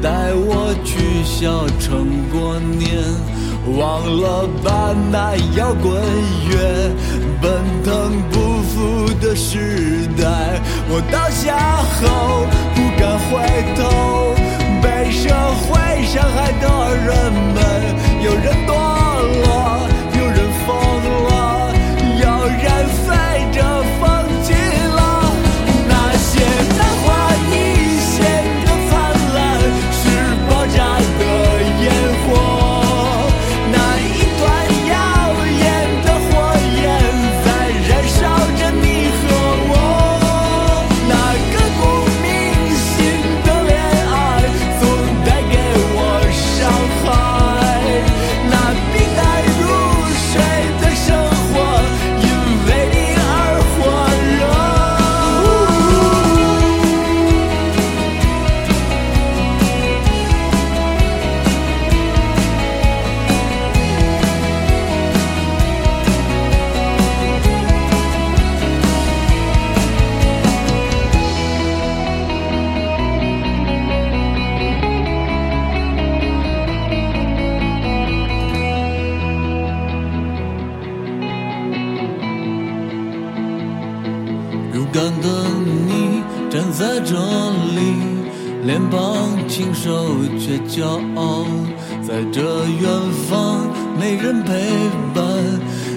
[0.00, 3.04] 带我去小城过年。
[3.76, 5.92] 忘了吧，那摇滚
[6.48, 6.90] 乐，
[7.42, 7.52] 奔
[7.84, 10.58] 腾不复的时代。
[10.88, 13.30] 我倒下后不敢回
[13.76, 13.80] 头。
[14.82, 15.28] 被社
[15.60, 15.68] 会
[16.06, 16.64] 伤害的
[16.96, 17.10] 人
[17.54, 17.60] 们，
[18.24, 18.72] 有人堕
[19.44, 19.46] 落，
[90.74, 90.86] 骄
[91.16, 91.44] 傲，
[92.02, 92.40] 在这
[92.80, 92.88] 远
[93.28, 93.68] 方
[94.00, 94.54] 没人陪
[95.14, 95.22] 伴，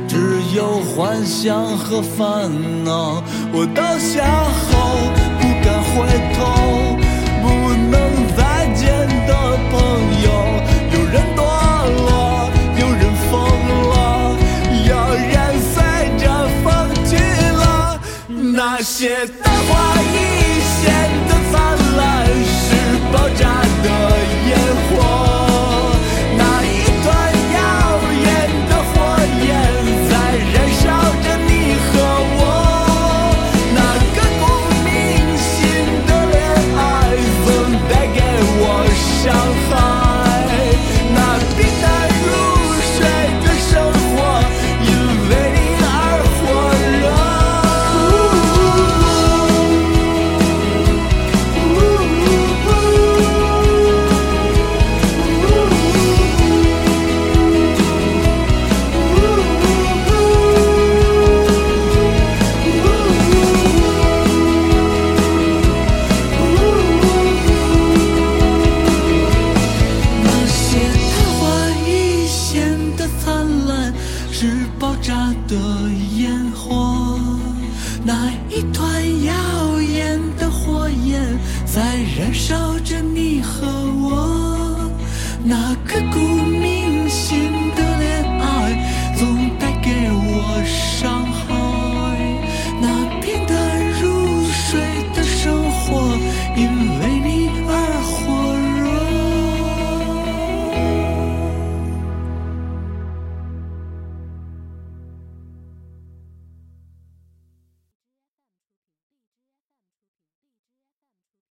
[0.05, 2.51] 只有幻想和烦
[2.83, 3.23] 恼。
[3.53, 4.74] 我倒下后